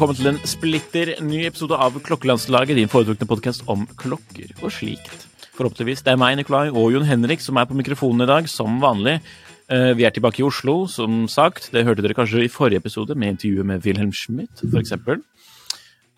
[0.00, 5.26] velkommen til en splitter ny episode av Klokkelandslaget, din foretrukne podkast om klokker og slikt.
[5.58, 6.00] Forhåpentligvis.
[6.06, 9.18] Det er meg, Nikolai, og Jon Henrik som er på mikrofonen i dag, som vanlig.
[9.68, 11.68] Eh, Vi er tilbake i Oslo, som sagt.
[11.70, 14.96] Det hørte dere kanskje i forrige episode, med intervjuet med Wilhelm Schmidt, f.eks.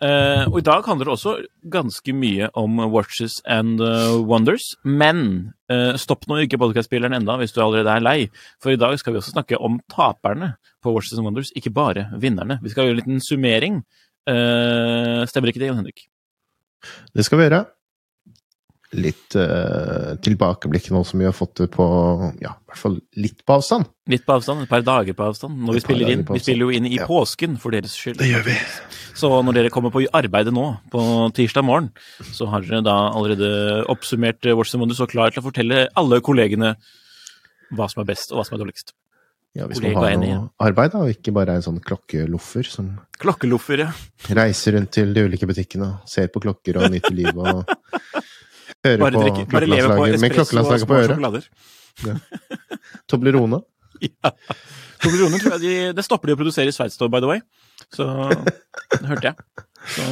[0.03, 1.33] Uh, og i dag handler det også
[1.71, 4.73] ganske mye om Watches and uh, Wonders.
[4.83, 8.17] Men uh, stopp nå ikke podkastspilleren enda hvis du allerede er lei.
[8.63, 12.09] For i dag skal vi også snakke om taperne på Watches and Wonders, ikke bare
[12.19, 12.59] vinnerne.
[12.63, 13.79] Vi skal gjøre en liten summering.
[14.27, 16.05] Stemmer ikke det, Jon Henrik?
[17.15, 17.63] Det skal vi gjøre.
[18.93, 21.85] Litt uh, tilbakeblikk nå som vi har fått det på
[22.43, 23.89] ja, i hvert fall litt på avstand.
[24.11, 25.57] Litt på avstand, et par dager på avstand.
[25.65, 26.25] Når vi spiller inn.
[26.29, 27.07] Vi spiller jo inn i Ja.
[27.09, 28.19] påsken for deres skyld.
[28.21, 28.57] Det gjør vi.
[29.17, 31.91] Så når dere kommer på arbeidet nå, på tirsdag morgen,
[32.33, 35.87] så har dere da allerede oppsummert eh, Watches and Wonders og klar til å fortelle
[35.95, 36.75] alle kollegene
[37.73, 38.93] hva som er best og hva som er dårligst.
[39.53, 42.87] Ja, hvis man har noe arbeid, da, og ikke bare er en sånn klokkeloffer som
[43.21, 43.91] Klokkeloffer, ja.
[44.33, 47.69] reiser rundt til de ulike butikkene og ser på klokker og nyter livet og
[48.83, 51.11] hører Bare, på drikke, bare leve på klokkelandslaget med klokkelandslaget på øret.
[51.13, 51.43] sjokolader.
[53.07, 53.61] Toblerone.
[54.03, 54.31] Ja.
[54.99, 57.39] Toblerone tror jeg de, det stopper de å produsere i Sveits, by the way.
[57.95, 59.35] Så det hørte jeg.
[59.93, 60.07] Så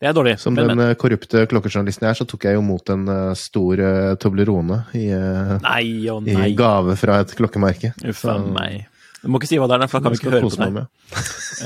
[0.00, 0.34] det er dårlig.
[0.42, 0.88] Som men, den men.
[0.90, 4.80] eh, korrupte klokkejournalisten jeg er, så tok jeg jo mot en eh, stor eh, Toblerone
[4.98, 7.94] i, eh, Nei i gave fra et klokkemerke.
[8.10, 8.88] Uff a meg.
[9.26, 10.76] Du må ikke si hva det er, for da kan vi ikke høre på deg.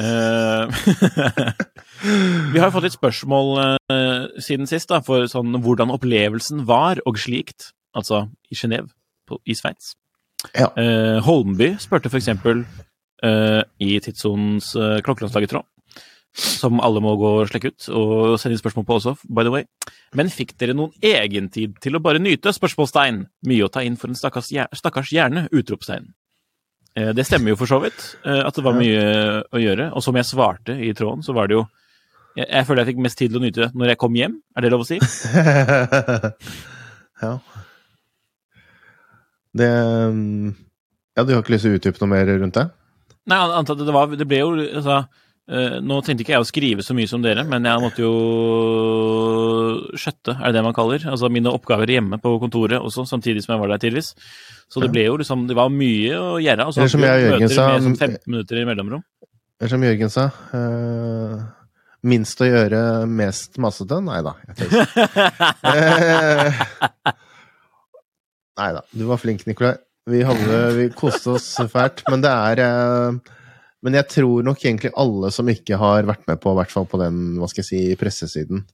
[0.01, 0.65] Eh,
[2.55, 3.51] vi har jo fått litt spørsmål
[3.93, 7.75] eh, siden sist, da, for sånn hvordan opplevelsen var og slikt.
[7.97, 8.89] Altså i Genéve,
[9.45, 9.93] i Sveits.
[10.55, 10.71] Ja.
[10.73, 12.63] Uh, Holmby spurte eksempel
[13.27, 15.67] eh, i Tidssonens uh, i tråd,
[16.33, 19.53] som alle må gå og slekke ut og sende inn spørsmål på også, by the
[19.53, 19.67] way.
[20.17, 22.55] Men fikk dere noen egentid til å bare nyte?
[22.55, 23.27] spørsmålstegn.
[23.51, 25.49] Mye å ta inn for en stakkars hjerne!
[25.53, 26.15] utropstegn.
[26.99, 29.05] Eh, det stemmer jo for så vidt, eh, at det var mye
[29.47, 29.91] å gjøre.
[29.95, 31.67] Og som jeg svarte i tråden, så var det jo
[32.37, 34.37] jeg, jeg føler jeg fikk mest tid til å nyte det når jeg kom hjem.
[34.57, 34.99] Er det lov å si?
[37.25, 37.33] ja.
[39.51, 39.71] Det
[40.15, 40.51] mm,
[41.19, 42.69] Ja, du har ikke lyst til å utdype noe mer rundt det?
[43.31, 45.03] Nei, antatt det var Det ble jo altså
[45.51, 48.13] Nå tenkte ikke jeg å skrive så mye som dere, men jeg måtte jo
[49.99, 51.03] skjøtte, er det det man kaller.
[51.11, 54.13] Altså mine oppgaver hjemme på kontoret også, samtidig som jeg var der tidligvis.
[54.71, 56.67] Så det ble jo liksom Det var mye å gjøre.
[56.69, 58.67] Og så Eller som hadde vi jeg og møter sa, med sånn 15 minutter i
[58.69, 59.03] mellomrom.
[59.61, 60.25] Eller som Jørgen sa
[60.57, 61.35] eh,
[62.11, 63.99] Minst å gjøre, mest masete?
[64.07, 64.87] Nei da, jeg tøyser.
[68.61, 69.75] Nei da, du var flink, Nikolai.
[70.11, 72.01] Vi, hadde, vi koste oss fælt.
[72.09, 73.35] Men det er eh,
[73.85, 77.01] Men jeg tror nok egentlig alle som ikke har vært med på, hvert fall på
[77.01, 78.65] den hva skal jeg si, pressesiden,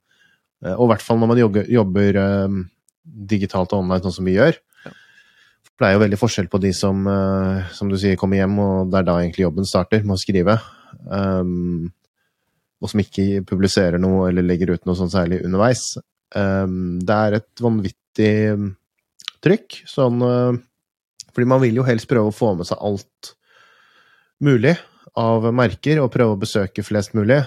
[0.65, 2.57] eh, og i hvert fall når man jobber, jobber eh,
[3.35, 6.73] digitalt og online, sånn som vi gjør For det er jo veldig forskjell på de
[6.75, 10.17] som, eh, som du sier, kommer hjem, og det er da egentlig jobben starter, med
[10.17, 10.59] å skrive.
[11.07, 11.93] Um,
[12.81, 15.85] og som ikke publiserer noe eller legger ut noe sånn særlig underveis.
[16.35, 18.33] Um, det er et vanvittig
[19.45, 19.79] trykk.
[19.89, 20.57] Sånn uh,
[21.31, 23.33] Fordi man vil jo helst prøve å få med seg alt
[24.45, 24.75] mulig
[25.17, 27.41] av merker, og prøve å besøke flest mulig.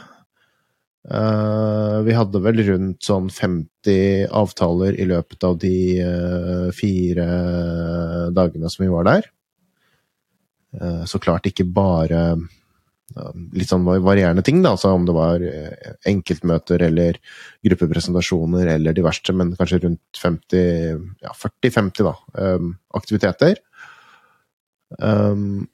[1.09, 7.27] Uh, vi hadde vel rundt sånn 50 avtaler i løpet av de uh, fire
[8.35, 9.29] dagene som vi var der.
[10.75, 12.23] Uh, så klart ikke bare
[13.57, 15.41] litt sånn varierende ting, da, altså om det var
[16.05, 17.17] enkeltmøter eller
[17.65, 22.69] gruppepresentasjoner eller diverse, men kanskje rundt 50, ja 40-50 da, um,
[23.01, 23.57] aktiviteter.
[25.01, 25.65] Um,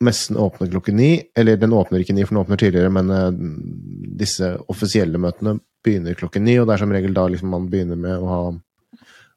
[0.00, 3.28] messen åpner klokken ni, eller den åpner ikke ni, for den åpner tidligere, men uh,
[4.20, 8.00] disse offisielle møtene begynner klokken ni, og det er som regel da liksom man begynner
[8.00, 8.42] med å ha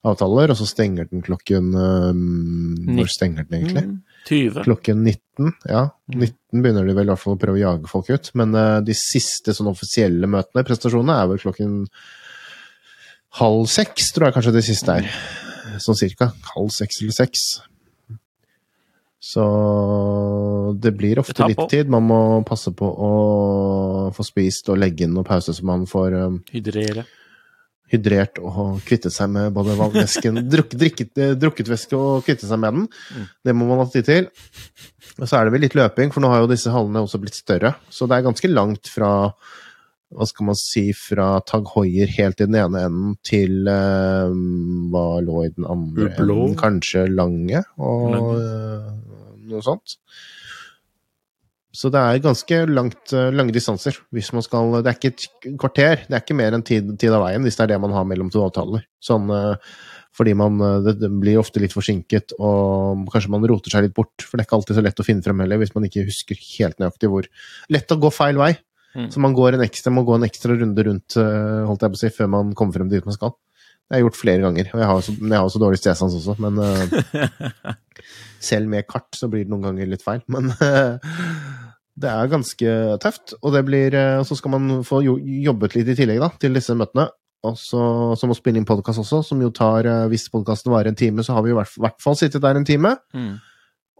[0.04, 2.10] avtaler, og så stenger den klokken eh,
[2.98, 3.84] Når stenger den egentlig?
[3.88, 4.66] Mm, 20.
[4.66, 5.84] Klokken 19, ja.
[6.12, 8.32] 19 begynner de vel i hvert fall å prøve å jage folk ut.
[8.40, 11.78] Men eh, de siste sånn offisielle møtene, prestasjonene, er vel klokken
[13.40, 15.08] halv seks, tror jeg kanskje det siste er.
[15.82, 16.34] Sånn cirka.
[16.54, 17.48] Halv seks eller seks.
[19.24, 19.44] Så
[20.84, 21.88] det blir ofte litt tid.
[21.92, 23.12] Man må passe på å
[24.14, 27.06] få spist og legge inn noen pause, så man får um, Hydrere.
[27.94, 32.60] hydrert og kvittet seg med både vannvæsken, drukket, drikket, eh, drukket væske og kvittet seg
[32.66, 32.88] med den.
[33.16, 33.28] Mm.
[33.48, 34.28] Det må man ha tid til.
[35.22, 37.40] Og så er det vel litt løping, for nå har jo disse hallene også blitt
[37.40, 37.78] større.
[37.94, 39.14] Så det er ganske langt fra
[40.14, 44.30] hva skal man si, fra Tag Hoier helt i den ene enden til uh,
[44.94, 46.36] hva lå i den andre Blå.
[46.44, 46.60] enden?
[46.60, 49.13] Kanskje Lange, og Lange.
[49.50, 49.98] Noe sånt.
[51.74, 53.98] Så det er ganske langt, eh, lange distanser.
[54.14, 57.16] Hvis man skal, det er ikke et kvarter, det er ikke mer enn tid, tid
[57.18, 58.84] av veien, hvis det er det man har mellom to avtaler.
[59.02, 59.56] Sånn, eh,
[60.14, 64.14] fordi man, eh, det, blir ofte litt forsinket, og kanskje man roter seg litt bort.
[64.22, 66.38] For det er ikke alltid så lett å finne frem heller, hvis man ikke husker
[66.60, 67.26] helt nøyaktig hvor.
[67.74, 68.54] Lett å gå feil vei.
[68.94, 69.10] Mm.
[69.10, 72.04] Så man går en ekstra, må gå en ekstra runde rundt, holdt jeg på å
[72.04, 73.34] si, før man kommer frem dit man skal.
[73.84, 76.16] Det har jeg gjort flere ganger, og jeg har så, jeg har så dårlig stedsans
[76.18, 77.74] også, men uh,
[78.50, 80.24] selv med kart så blir det noen ganger litt feil.
[80.34, 80.96] Men uh,
[82.00, 85.92] det er ganske tøft, og det blir uh, Så skal man få jo, jobbet litt
[85.94, 87.10] i tillegg da, til disse møtene.
[87.44, 87.84] Og så
[88.16, 91.36] så må spille inn podkast også, som jo tar Hvis podkasten varer en time, så
[91.36, 92.96] har vi i hvert, hvert fall sittet der en time.
[93.12, 93.34] Mm.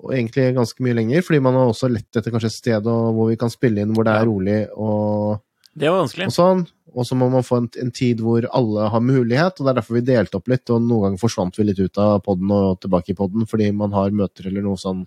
[0.04, 3.10] Og egentlig ganske mye lenger, fordi man har også lett etter kanskje et sted og,
[3.18, 5.44] hvor vi kan spille inn hvor det er rolig og
[5.74, 6.30] Det var vanskelig.
[6.30, 6.66] og sånn.
[6.94, 9.78] Og så må man få en, en tid hvor alle har mulighet, og det er
[9.80, 10.70] derfor vi delte opp litt.
[10.70, 13.96] Og noen ganger forsvant vi litt ut av poden og tilbake i poden fordi man
[13.98, 15.02] har møter eller noe sånn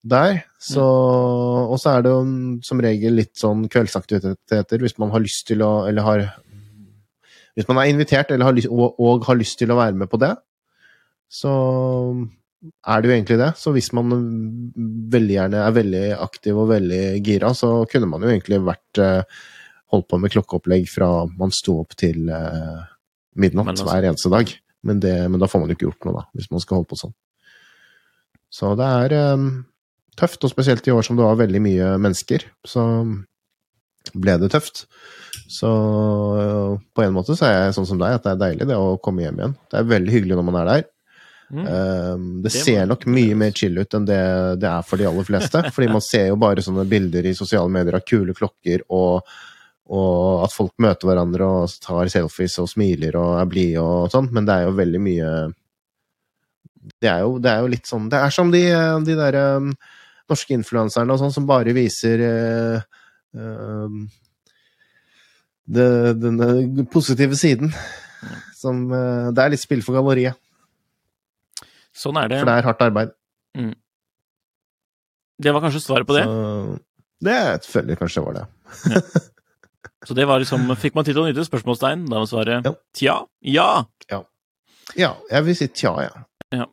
[0.00, 0.40] der.
[0.56, 2.20] Så, Og så er det jo
[2.64, 6.22] som regel litt sånn kveldsaktiviteter hvis man har lyst til å Eller har
[7.52, 10.20] Hvis man er invitert har lyst, og, og har lyst til å være med på
[10.22, 10.32] det,
[11.28, 11.50] så
[12.60, 13.50] er det jo egentlig det.
[13.58, 14.12] Så hvis man
[15.12, 19.38] veldig gjerne er veldig aktiv og veldig gira, så kunne man jo egentlig vært eh,
[19.94, 22.82] holdt på med klokkeopplegg fra man sto opp til eh,
[23.40, 24.52] midnatt altså- hver eneste dag.
[24.86, 26.88] Men, det, men da får man jo ikke gjort noe, da, hvis man skal holde
[26.88, 27.12] på sånn.
[28.50, 29.50] Så det er um,
[30.18, 32.84] tøft, og spesielt i år som det var veldig mye mennesker, så
[34.16, 34.86] ble det tøft.
[35.52, 35.68] Så
[36.96, 38.96] på en måte så er jeg sånn som deg, at det er deilig det å
[39.04, 39.54] komme hjem igjen.
[39.68, 40.88] Det er veldig hyggelig når man er der.
[41.50, 41.66] Mm.
[41.66, 44.22] Eh, det, Det ser nok mye mer chill ut enn det
[44.62, 45.62] det er for de aller fleste.
[45.74, 49.26] fordi man ser jo bare sånne bilder i sosiale medier av kule klokker, og,
[49.90, 54.30] og at folk møter hverandre og tar selfies og smiler og er blide og sånn,
[54.34, 55.32] men det er jo veldig mye
[57.00, 58.62] det er, jo, det er jo litt sånn Det er som de,
[59.04, 59.68] de der um,
[60.30, 62.80] norske influenserne og sånn, som bare viser uh,
[63.36, 64.00] uh,
[65.70, 65.88] det,
[66.18, 67.72] denne positive siden.
[68.58, 70.36] Som, eh, det er litt spill for galleriet.
[71.96, 72.38] Sånn er det.
[72.42, 73.10] For det er hardt arbeid.
[75.40, 76.24] Det var kanskje svaret på det.
[76.26, 77.36] Så det
[77.68, 78.46] føler jeg kanskje var det.
[80.08, 81.44] Så det var liksom Fikk man tid til å nyte?
[81.44, 82.06] Spørsmålstegn.
[82.08, 82.72] Da var svaret Ja.
[82.96, 83.16] tja.
[83.44, 83.68] Ja!
[84.98, 86.64] Ja, jeg vil si tja, ja.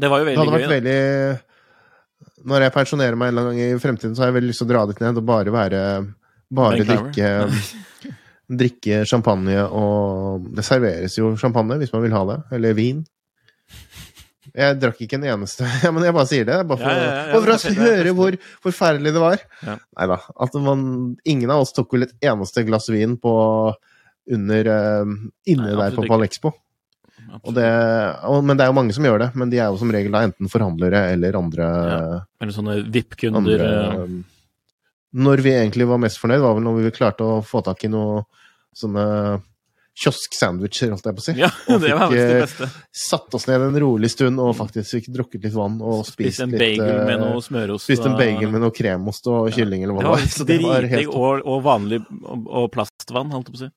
[0.00, 0.74] Det var jo Det hadde vært gøy.
[0.76, 4.50] veldig Når jeg pensjonerer meg en eller annen gang i fremtiden, så har jeg veldig
[4.52, 5.80] lyst til å dra dit ned og bare være
[6.60, 7.32] Bare drikke
[8.60, 12.38] Drikke champagne og Det serveres jo champagne hvis man vil ha det.
[12.56, 13.04] Eller vin.
[14.56, 16.56] Jeg drakk ikke en eneste Ja, men jeg bare sier det.
[16.68, 19.44] Bare for, Ja, ja, for å det høre hvor forferdelig det var.
[19.66, 19.76] Ja.
[19.98, 20.18] Nei da.
[20.46, 20.82] At man
[21.28, 23.34] Ingen av oss tok vel et eneste glass vin på
[24.30, 25.14] under eh,
[25.50, 26.06] Inne Nei, der på.
[26.10, 26.52] Palexpo.
[27.54, 27.66] Det,
[28.26, 29.30] og, men det er jo mange som gjør det.
[29.38, 31.68] Men de er jo som regel da enten forhandlere eller andre,
[32.42, 33.38] Eller sånne VIP-kunder.
[33.38, 33.70] andre
[34.06, 34.16] eh,
[35.26, 37.92] Når vi egentlig var mest fornøyd, var vel når vi klarte å få tak i
[37.92, 38.24] noe
[38.76, 39.04] sånne
[40.00, 41.34] kiosk-sandwicher, holdt jeg på å si.
[41.40, 42.68] Ja, Og det var fikk, det eh, beste.
[43.02, 46.44] Satt oss ned en rolig stund og faktisk fikk drukket litt vann og spist spist
[46.46, 47.88] en bagel eh, med noe smørost.
[47.88, 50.30] Spist en bagel med noe kremost og kylling, eller hva Det det var.
[50.38, 53.70] Så det var helt og, og vanlig og, og plastvann, holdt jeg på å si.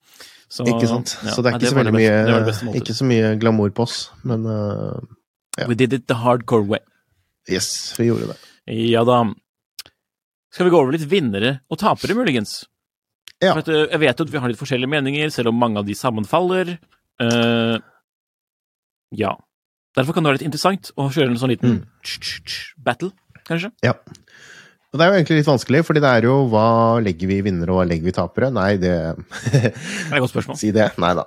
[0.53, 1.15] Så, Ikke sant?
[1.25, 2.73] ja, Så det er ikke så veldig det mye det det.
[2.77, 4.99] Ikke så mye glamour på oss, men uh,
[5.57, 5.65] ja.
[5.65, 6.83] We did it the hardcore way.
[7.49, 8.37] yes, vi gjorde det.
[8.93, 9.23] Ja da.
[10.53, 12.67] Skal vi gå over litt vinnere og tapere, muligens?
[13.41, 13.55] Ja.
[13.57, 15.95] Eh, jeg vet jo at vi har litt forskjellige meninger, selv om mange av de
[15.97, 16.77] sammenfaller.
[17.21, 17.79] Uh,
[19.15, 19.33] ja.
[19.97, 22.83] Derfor kan det være litt interessant å kjøre en sånn liten Mm.
[22.83, 23.11] battle,
[23.45, 23.71] kanskje.
[23.83, 23.93] Ja.
[24.93, 27.45] Og det er jo egentlig litt vanskelig, fordi det er jo hva legger vi i
[27.45, 28.51] vinnere og hva legger vi i tapere?
[28.53, 28.93] Nei, det
[29.51, 29.71] Det
[30.11, 30.57] er et godt spørsmål.
[30.57, 30.91] Si det.
[31.01, 31.25] Nei da.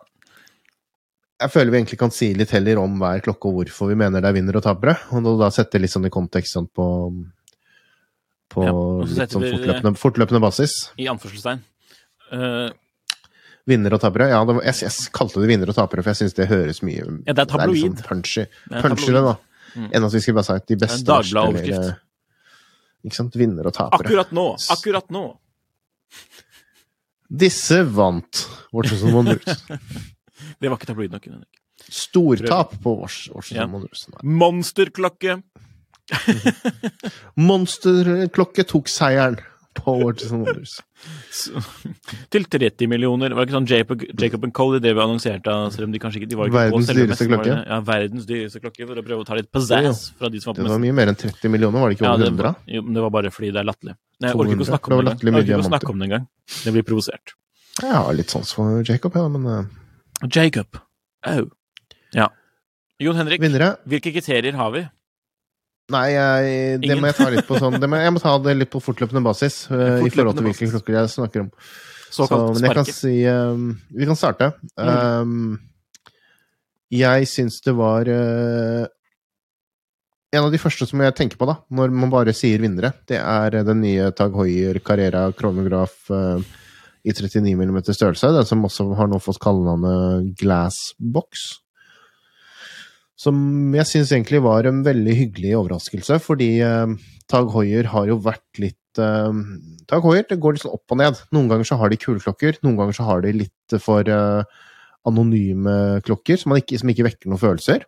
[1.43, 4.23] Jeg føler vi egentlig kan si litt heller om hver klokke og hvorfor vi mener
[4.23, 4.95] det er vinnere og tapere.
[5.13, 6.87] Og da setter litt sånn i kontekst sånn på
[8.55, 8.73] på Ja,
[9.05, 10.77] litt sånn fortløpende, fortløpende basis.
[11.03, 11.61] I anførselstegn.
[12.33, 12.71] Eh,
[13.67, 14.29] Vinner og tapere.
[14.31, 16.83] Ja, det var, jeg, jeg kalte det vinner og tapere, for jeg syns det høres
[16.87, 17.75] mye Ja, det er tabloid.
[17.75, 18.45] Det er liksom punchy.
[18.71, 19.35] Det er Punchy, da.
[19.77, 19.89] Mm.
[19.93, 21.89] Enn at vi skulle bare sagt de beste Det Dagbladet-overskrift.
[21.91, 23.35] eh, Ikke sant?
[23.37, 24.07] Vinner og tapere.
[24.07, 24.47] akkurat nå!
[24.71, 25.25] Akkurat nå!
[27.27, 29.65] Disse vant Watches and Wonders.
[30.63, 31.27] Det var ikke tabloid nok.
[31.91, 33.65] Stortap på Vårs Watches Ja.
[33.67, 34.07] and Wonders.
[34.23, 35.41] Monsterklokke!
[37.49, 39.39] Monsterklokke tok seieren
[39.77, 40.73] på Watches and Wonders.
[41.31, 41.51] S-
[42.33, 43.35] Til 30 millioner.
[43.37, 44.67] Var det ikke sånn Jacob, Jacob Co.
[44.79, 45.55] det vi annonserte?
[45.75, 47.51] Selv om de kanskje ikke, de var ikke Verdens på dyreste messen, klokke.
[47.53, 47.67] det?
[47.71, 50.61] Ja, verdens dyreste klokke, for å prøve å ta litt pizzazz fra de som var
[50.63, 52.43] Det var mye mer enn 30 millioner, var det ikke over 100?
[52.51, 53.97] var, jo, men det var bare fordi det er latterlig.
[54.27, 55.51] Jeg orker ikke å snakke om det, det engang.
[55.53, 56.27] Jeg det engang.
[56.65, 57.37] Det blir provosert.
[57.83, 60.81] Jeg har litt sans for Jacob, ja, men eh, Jacob.
[61.29, 61.43] Au.
[62.17, 62.31] Ja.
[63.03, 64.87] Jon Henrik, vinnere hvilke kriterier har vi?
[65.95, 67.03] Nei, jeg, det Ingen.
[67.05, 69.69] må jeg ta litt på sånn må, Jeg må ta det litt på fortløpende basis
[69.69, 71.53] Fortløpende i forhold til hvilke klokker jeg snakker om.
[72.11, 74.51] Så, Såkalt men jeg kan si um, Vi kan starte.
[74.75, 75.57] Um,
[76.91, 78.87] jeg syns det var uh,
[80.35, 83.19] En av de første som jeg tenker på, da, når man bare sier vinnere, det
[83.23, 86.43] er den nye Tag Hoier Carrera kronograf uh,
[87.07, 88.33] i 39 mm størrelse.
[88.35, 91.47] Den som også har nå fått kallenavnet Glassbox.
[93.17, 96.97] Som jeg syns egentlig var en veldig hyggelig overraskelse, fordi eh,
[97.33, 99.39] Tag Hoier har jo vært litt eh,
[99.89, 101.23] Tag Hoier det går litt sånn opp og ned.
[101.33, 104.65] Noen ganger så har de kule klokker, noen ganger så har de litt for eh,
[105.09, 107.87] anonyme klokker som, ikke, som ikke vekker noen følelser.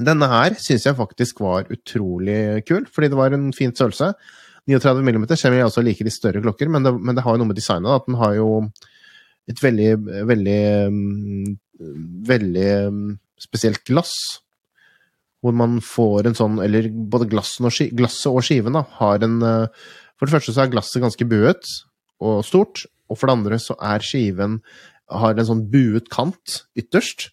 [0.00, 4.12] Denne her syns jeg faktisk var utrolig kul, fordi det var en fin størrelse.
[4.70, 7.34] 39 mm, selv om jeg også liker de større klokker, men det, men det har
[7.34, 8.48] jo noe med designet at den har jo
[9.50, 9.90] et veldig,
[10.30, 10.62] veldig
[10.94, 11.58] mm,
[12.28, 13.06] Veldig mm,
[13.42, 14.14] spesielt glass.
[15.42, 20.28] Hvor man får en sånn Eller både glasset og skiven da, har en eh, For
[20.28, 21.66] det første så er glasset ganske buet
[22.22, 24.60] og stort, og for det andre så er skiven
[25.10, 27.32] har en sånn buet kant ytterst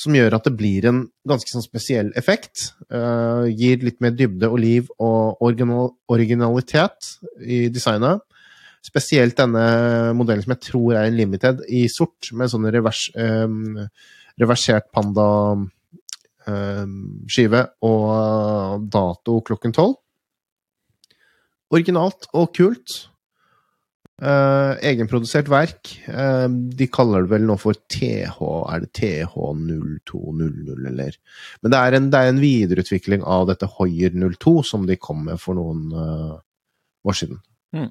[0.00, 2.70] som gjør at det blir en ganske sånn spesiell effekt.
[2.92, 7.14] Uh, gir litt mer dybde og liv og original, originalitet
[7.44, 8.22] i designet.
[8.86, 13.44] Spesielt denne modellen som jeg tror er en limited, i sort, med sånn revers, eh,
[14.40, 18.06] reversert panda-skive og
[18.90, 19.94] dato klokken tolv.
[21.70, 23.10] Originalt og kult.
[24.20, 25.94] Eh, egenprodusert verk.
[26.04, 28.36] Eh, de kaller det vel nå for TH
[28.68, 31.14] Er det TH0200, eller
[31.62, 35.24] Men det er, en, det er en videreutvikling av dette Hoier 02 som de kom
[35.30, 36.36] med for noen eh,
[37.08, 37.40] år siden.
[37.72, 37.88] Mm.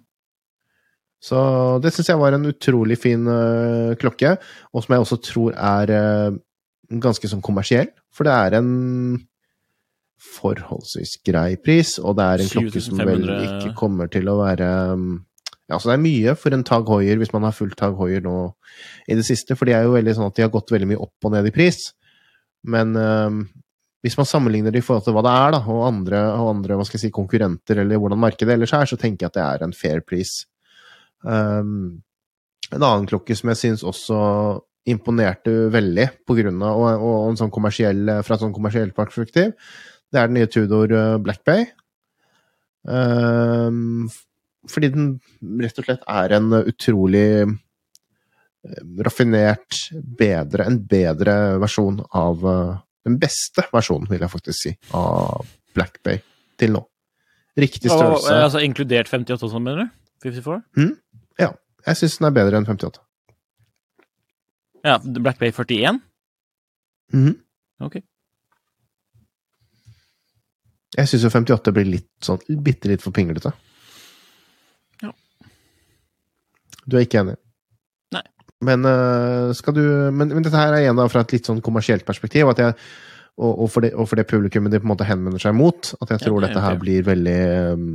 [1.19, 1.39] Så
[1.83, 4.37] det syns jeg var en utrolig fin uh, klokke,
[4.71, 6.37] og som jeg også tror er uh,
[7.03, 7.91] ganske sånn kommersiell.
[8.15, 8.69] For det er en
[10.19, 14.69] forholdsvis grei pris, og det er en klokke som vel ikke kommer til å være
[14.95, 15.09] um,
[15.69, 18.23] ja, så det er mye for en Tag Hoier, hvis man har fulgt Tag Hoier
[18.25, 18.35] nå
[19.05, 21.01] i det siste, for de er jo veldig sånn at de har gått veldig mye
[21.05, 21.91] opp og ned i pris.
[22.73, 23.43] Men um,
[24.01, 26.79] hvis man sammenligner det i forhold til hva det er, da, og andre, og andre
[26.89, 30.01] si, konkurrenter, eller hvordan markedet ellers er, så tenker jeg at det er en fair
[30.01, 30.39] pris.
[31.23, 32.01] Um,
[32.69, 34.19] en annen klokke som jeg syns også
[34.89, 39.53] imponerte veldig på grunn av, og, og en sånn kommersiell, fra et sånn kommersielt perspektiv,
[40.09, 41.67] det er den nye Tudor eh, Black Bay.
[42.89, 44.07] Um,
[44.69, 45.09] fordi den
[45.61, 47.51] rett og slett er en utrolig eh,
[49.05, 55.47] raffinert, bedre, en bedre versjon av eh, Den beste versjonen, vil jeg faktisk si, av
[55.73, 56.19] Black Bay
[56.59, 56.81] til nå.
[57.57, 58.27] Riktig størrelse.
[58.27, 59.95] Og, altså Inkludert 58 og sånn, mener du?
[60.25, 60.59] 54?
[61.39, 61.53] Ja.
[61.87, 62.99] Jeg syns den er bedre enn 58.
[64.85, 65.99] Ja, Black Bay 41?
[67.15, 67.35] Mhm.
[67.83, 67.99] Ok.
[70.97, 73.51] Jeg syns jo 58 blir litt sånn bitte litt for pinglete.
[75.03, 75.11] Ja.
[76.85, 77.37] Du er ikke enig?
[78.15, 78.23] Nei.
[78.65, 82.07] Men, øh, skal du, men, men dette her er igjen fra et litt sånn kommersielt
[82.07, 82.75] perspektiv, at jeg,
[83.39, 86.09] og, for det, og for det publikummet de på en måte henvender seg mot, at
[86.11, 86.81] jeg Ja, tror dette her okay.
[86.81, 87.85] blir veldig øhm,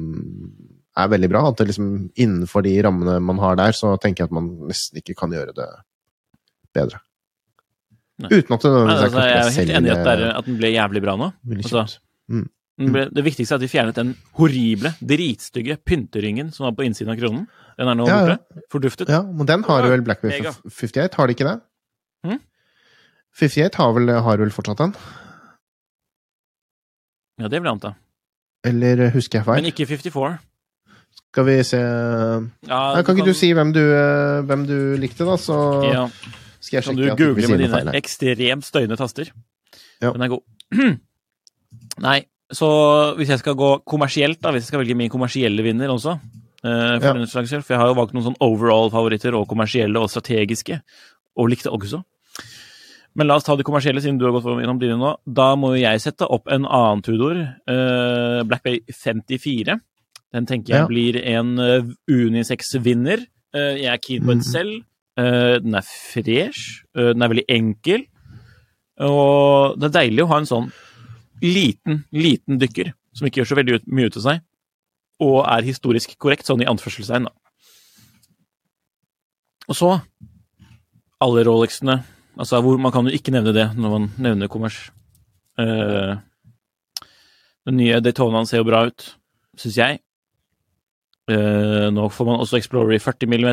[0.97, 1.43] er veldig bra.
[1.51, 5.01] At det liksom innenfor de rammene man har der, så tenker jeg at man nesten
[5.03, 5.69] ikke kan gjøre det
[6.75, 7.01] bedre.
[8.23, 8.31] Nei.
[8.31, 11.03] Uten at det Nei, altså, jeg er helt enig i at, at den ble jævlig
[11.03, 11.33] bra nå.
[11.57, 11.87] altså.
[12.31, 12.45] Mm.
[12.95, 17.11] Ble, det viktigste er at de fjernet den horrible, dritstygge pynteringen som var på innsiden
[17.15, 17.45] av kronen.
[17.79, 18.37] Den er nå Ja, ja.
[18.39, 18.65] borte.
[18.71, 19.11] Forduftet.
[19.11, 20.55] Ja, men den har vel Blackberry mega.
[20.71, 21.57] 58, har de ikke det?
[22.27, 22.41] Mm?
[23.35, 24.95] 58 har vel, har vel fortsatt den?
[27.43, 27.95] Ja, det vil jeg anta.
[28.65, 29.59] Eller husker jeg feil?
[29.63, 30.37] Men ikke 54.
[31.35, 35.27] Skal vi se Ja, Nei, Kan ikke du si hvem du, eh, hvem du likte,
[35.27, 35.35] da?
[35.41, 35.57] Så
[35.91, 36.05] ja,
[36.63, 39.33] skal jeg Kan sjekke du at vi google med feil dine ekstremt støyende taster?
[40.03, 40.13] Ja.
[40.15, 40.45] Den er god.
[42.07, 42.21] Nei,
[42.55, 42.69] så
[43.19, 46.15] hvis jeg skal gå kommersielt, da, hvis jeg skal velge min kommersielle vinner også,
[46.63, 47.27] eh, for Ja.
[47.27, 47.51] slags.
[47.65, 50.81] For jeg har jo valgt noen sånn overall-favoritter og kommersielle og strategiske,
[51.37, 52.05] og likte også.
[53.17, 55.17] Men la oss ta de kommersielle, siden du har gått gjennom dine nå.
[55.27, 57.37] Da må jo jeg sette opp en annen Tudor,
[57.67, 59.81] eh, Black Bay 54.
[60.35, 60.87] Den tenker jeg Ja.
[60.91, 63.23] blir en uh, unisex-vinner.
[63.55, 64.49] Eh, jeg er keen på en Mhm.
[64.49, 64.85] selv.
[65.17, 66.83] Eh, den er fresh.
[66.97, 68.07] eh, den er veldig enkel.
[68.99, 70.73] Og det er deilig å ha en sånn
[71.43, 74.41] liten, liten dykker som ikke gjør så veldig mye ut av seg,
[75.21, 77.31] og er historisk korrekt, sånn i anførselstegn, da.
[79.69, 80.03] Og så
[81.21, 82.03] alle Rolexene.
[82.37, 84.91] Altså, hvor, man kan jo ikke nevne det når man nevner kommers.
[85.59, 86.19] Uh,
[87.65, 89.15] den nye Daytonaen ser jo bra ut,
[89.57, 90.01] syns jeg.
[91.25, 93.47] Eh, nå får man også Explorer i 40 mm.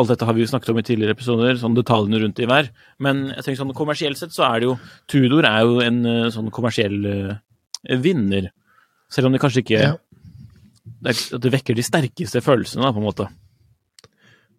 [0.00, 2.70] Alt dette har vi jo snakket om i tidligere episoder, sånn detaljene rundt i hver.
[3.04, 4.76] Men jeg tenker sånn kommersielt sett så er det jo
[5.12, 7.34] Tudor er jo en uh, sånn kommersiell uh,
[8.00, 8.48] vinner.
[9.12, 9.92] Selv om det kanskje ikke Ja.
[11.04, 13.28] det, er- det vekker de sterkeste følelsene, da, på en måte.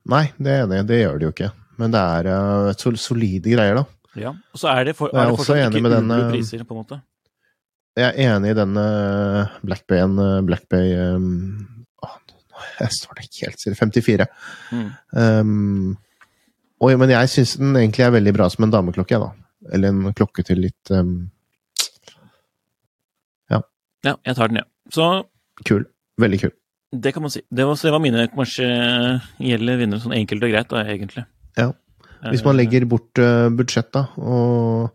[0.10, 1.50] Nei, det er enig, det gjør det jo ikke.
[1.80, 3.86] Men det er sol solide greier, da.
[4.20, 4.32] Ja.
[4.54, 6.76] Og så er det, for, er det fortsatt enig ikke med den, eh, priser, på
[6.76, 7.02] en måte.
[7.98, 11.79] Jeg er enig i den uh, Black Bay-en, Black Bay um,
[12.84, 13.80] Jeg står det ikke helt stille.
[13.80, 14.30] 54.
[14.72, 14.88] Mm.
[15.18, 15.98] Um,
[16.80, 19.34] og, men jeg syns den egentlig er veldig bra som en dameklokke, da.
[19.76, 21.28] Eller en klokke til litt um,
[24.06, 24.68] Ja, jeg tar den, ja.
[24.94, 25.06] Så
[25.68, 25.86] kul.
[26.20, 26.56] Veldig kul.
[26.90, 27.42] det kan man si.
[27.52, 31.26] Det var, det var mine kommersielle vinnere, sånn enkelt og greit, da, egentlig.
[31.60, 31.70] Ja.
[32.26, 34.90] Hvis man legger bort uh, budsjett, da, og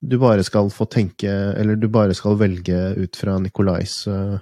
[0.00, 1.26] du bare skal få tenke
[1.58, 4.38] Eller du bare skal velge ut fra Nikolais uh,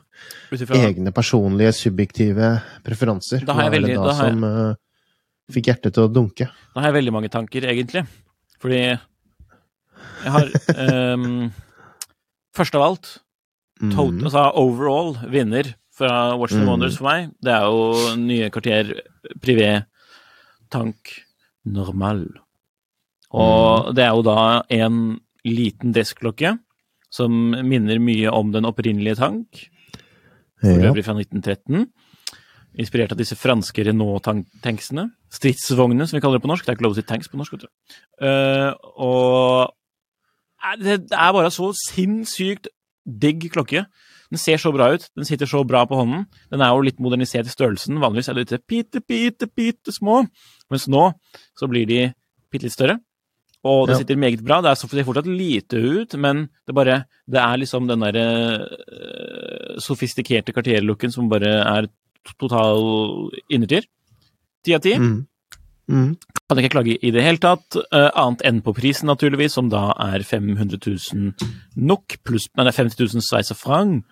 [0.53, 2.51] Ut egne personlige, subjektive
[2.85, 3.41] preferanser.
[3.47, 4.75] Da har jeg veldig- da, da jeg- som uh,
[5.53, 6.49] fikk hjertet til å dunke?
[6.75, 8.05] Da har jeg veldig mange tanker, egentlig.
[8.61, 8.83] Fordi
[10.25, 10.49] jeg har
[11.15, 11.51] um,
[12.57, 13.09] Først av alt,
[13.93, 14.23] tot, Mm.
[14.25, 16.69] altså overall vinner fra Watch the Mm.
[16.69, 18.95] Wonders for meg, det er jo nye kvarter
[19.45, 19.85] Privé
[20.71, 21.13] Tank
[21.65, 22.27] Normal.
[23.37, 26.57] Og det er jo da en liten deskklokke
[27.13, 27.33] som
[27.67, 29.67] minner mye om den opprinnelige tank,
[30.61, 31.87] for øvrig fra 1913.
[32.77, 35.07] Inspirert av disse franske Renault-tanksene.
[35.33, 36.65] Stridsvognene, som vi kaller det på norsk.
[36.67, 37.71] Det er ikke lov å si tanks på norsk, vet du.
[38.21, 42.69] Uh, og det er bare så sinnssykt
[43.07, 43.87] digg klokke.
[44.33, 45.07] Den ser så bra ut.
[45.17, 46.27] Den sitter så bra på hånden.
[46.51, 48.01] Den er jo litt modernisert i størrelsen.
[48.03, 50.25] Vanligvis er det litt bitte, bitte, bitte små.
[50.73, 51.09] Mens nå
[51.57, 52.01] så blir de
[52.51, 52.99] bitte litt større.
[53.67, 53.99] Og det Ja.
[54.05, 54.61] sitter meget bra.
[54.63, 58.27] Det er så- ser fortsatt lite ut, men det bare Det er liksom den derre
[58.69, 61.89] uh, sofistikerte Cartier-looken som bare er
[62.39, 63.83] total innertier.
[64.65, 64.95] Ti av ti.
[64.99, 65.27] Mm.
[65.91, 66.17] Mm.
[66.49, 69.93] Kan ikke klage i det hele tatt, Uh, annet enn på prisen, naturligvis, som da
[69.99, 71.35] er 500 000
[71.77, 74.05] NOK, pluss Nei, det er 50 000 Sveits og franc,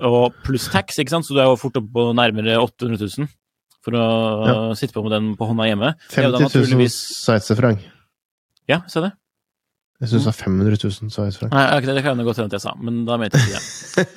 [0.00, 3.28] og pluss tax, ikke sant, så du er jo fort oppe på nærmere 800 000
[3.84, 5.94] for å sitte på med den på hånda hjemme.
[6.10, 7.78] Det er jo da 50 000 naturligvis- sveitserfranc.
[8.70, 9.12] Ja, se det.
[10.02, 11.52] Jeg syns det var 500 000 sveitserfranc.
[11.54, 13.66] Nei, okay, det kan godt hende at jeg sa, men da mente jeg ikke det.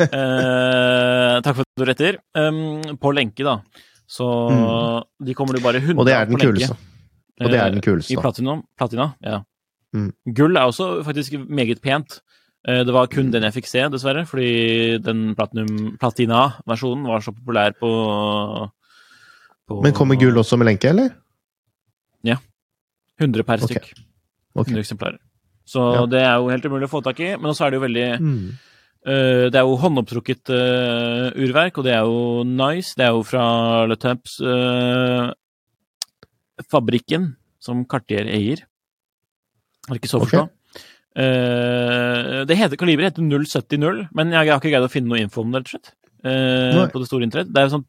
[0.16, 2.18] Eh, takk for at du retter.
[2.38, 3.58] Um, på lenke, da,
[4.10, 4.26] så
[5.22, 6.00] de kommer du bare 100 Mm.
[6.02, 6.78] Og det er den kuleste.
[7.44, 9.42] Og det er den Eh, kuleste, I platinum, platina, ja.
[9.94, 10.10] Mm.
[10.34, 12.22] Gull er også faktisk meget pent.
[12.68, 17.76] Eh, Det var kun den jeg fikk se, dessverre, fordi den platina-versjonen var så populær
[17.78, 17.92] på,
[19.68, 21.14] på Men kommer gull også med lenke, eller?
[22.24, 22.38] Ja.
[23.20, 23.94] 100 per stykk.
[24.56, 24.68] Ok.
[24.72, 25.20] 100 eksemplarer.
[25.68, 26.06] Så Ja.
[26.06, 27.36] det er jo helt umulig å få tak i.
[27.36, 28.50] Men også er det jo veldig Mm.
[29.08, 32.94] uh, Det er jo håndopptrukket uh, urverk, og det er jo nice.
[32.96, 35.32] Det er jo fra Le Temps uh,
[36.72, 38.64] fabrikken som Cartier eier.
[39.90, 40.48] Har ikke så forstå.
[41.16, 45.46] Eh, det heter kaliberet heter 070, men jeg har ikke greid å finne noe info
[45.46, 45.94] om det, rett og slett.
[46.26, 47.52] eh, på det store internett.
[47.54, 47.86] Det er jo sånn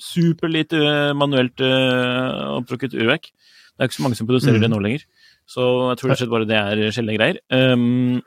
[0.00, 3.32] superlite eh, manuelt eh, opptrukket urverk.
[3.74, 4.62] Det er ikke så mange som produserer mm.
[4.62, 5.04] det nå lenger.
[5.50, 7.40] Så jeg tror rett og slett bare det er sjeldne greier.
[7.50, 8.20] Um,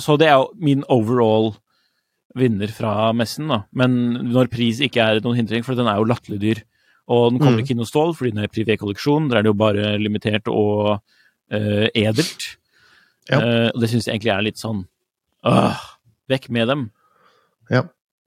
[0.00, 1.52] så det er jo min overall
[2.38, 3.58] vinner fra messen, da.
[3.76, 3.98] Men
[4.32, 6.62] når pris ikke er noen hindring, for den er jo latterlig dyr.
[7.12, 7.64] Og den kommer Mm.
[7.66, 9.28] ikke i noe stål, fordi den er privé-kolleksjon.
[9.28, 11.02] Der er det jo bare limitert og
[11.52, 12.46] uh, edelt.
[13.28, 13.36] Ja.
[13.36, 14.86] Uh, og det syns jeg egentlig er litt sånn
[15.46, 15.82] øh,
[16.30, 16.90] Vekk med dem.
[17.70, 17.82] Ja.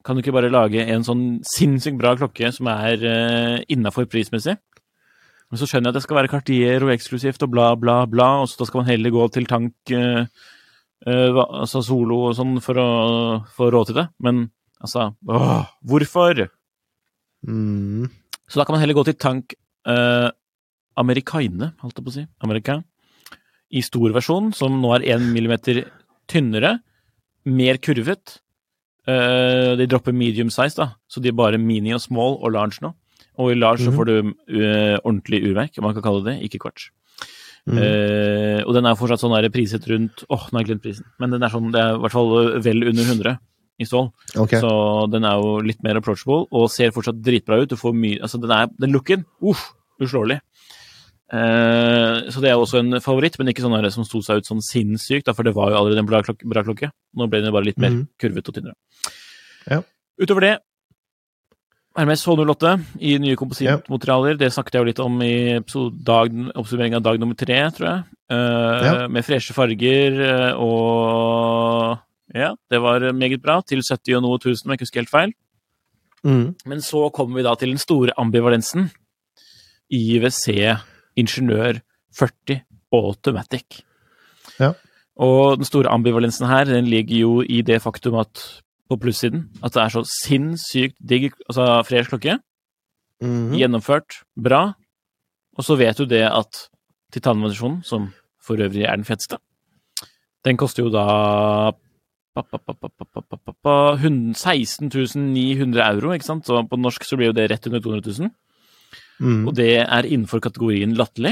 [0.06, 4.58] Kan du ikke bare lage en sånn sinnssykt bra klokke som er uh, innafor prismessig?
[5.52, 8.30] Men så skjønner jeg at det skal være Cartier og eksklusivt og bla, bla, bla,
[8.42, 10.26] og så da skal man heller gå til tank, eh,
[11.06, 12.88] eh, altså solo og sånn for å
[13.56, 14.08] få råd til det.
[14.26, 14.48] Men
[14.82, 16.48] altså, åh, hvorfor?
[17.46, 18.10] Mm.
[18.50, 19.54] Så da kan man heller gå til tank
[19.90, 20.30] eh,
[21.00, 22.82] amerikaine, holdt jeg på å si, Amerika.
[23.76, 25.82] i stor versjon, som nå er 1 millimeter
[26.32, 26.78] tynnere,
[27.46, 28.40] mer kurvet.
[29.06, 32.82] Eh, de dropper medium size, da, så de er bare mini og small og large
[32.82, 32.94] nå.
[33.38, 33.98] Og i large så Mhm.
[33.98, 36.90] får du uh, ordentlig urverk, om man kan kalle det ikke kvarts.
[37.66, 37.80] Mm.
[37.82, 41.06] Uh, og den er fortsatt sånn der priset rundt Åh, nå har jeg glemt prisen.
[41.20, 43.40] Men den er sånn, det er i hvert fall vel under 100
[43.82, 44.12] i stål.
[44.38, 44.62] Okay.
[44.62, 47.70] Så den er jo litt mer approachable og ser fortsatt dritbra ut.
[47.70, 50.40] Du får mye Altså, den er Den looken, uff, uslåelig.
[51.34, 54.48] Uh, så det er også en favoritt, men ikke sånn der som sto seg ut
[54.48, 56.46] sånn sinnssykt, for det var jo allerede en bra klokke.
[56.48, 56.92] Bra klokke.
[57.18, 58.04] Nå ble den bare litt mer mm.
[58.22, 58.78] kurvet og tynnere.
[59.66, 59.82] Ja.
[60.22, 60.56] Utover det
[61.96, 62.74] Hermes H08
[63.08, 64.36] i nye komposittmaterialer.
[64.40, 68.04] Det snakket jeg jo litt om i oppsummeringen av dag nummer tre, tror jeg.
[68.32, 69.06] Uh.
[69.14, 72.02] Med freshe farger eh, og
[72.36, 73.62] Ja, det var meget bra.
[73.64, 75.34] Til 70 og noe tusen, om jeg ikke husker helt feil.
[76.26, 76.56] Mm.
[76.66, 78.90] Men så kommer vi da til den store ambivalensen.
[79.94, 80.50] IWC
[81.16, 81.80] Ingeniør
[82.18, 82.60] 40
[82.96, 83.84] Automatic.
[84.60, 84.74] Ja.
[85.16, 88.42] Og den store ambivalensen her, den ligger jo i det faktum at
[88.90, 89.50] på plussiden.
[89.64, 92.40] At det er så sinnssykt digg Altså fresh klokke.
[93.22, 93.58] Mm -hmm.
[93.58, 94.24] Gjennomført.
[94.36, 94.74] Bra.
[95.58, 96.70] Og så vet du det at
[97.12, 99.38] titanversjonen, som for øvrig er den feteste,
[100.46, 101.72] den koster jo da
[104.36, 106.46] 16.900 euro, ikke sant?
[106.46, 108.30] Så på norsk så blir jo det rett under 200 000.
[109.20, 109.48] Mm.
[109.48, 111.32] Og det er innenfor kategorien latterlig.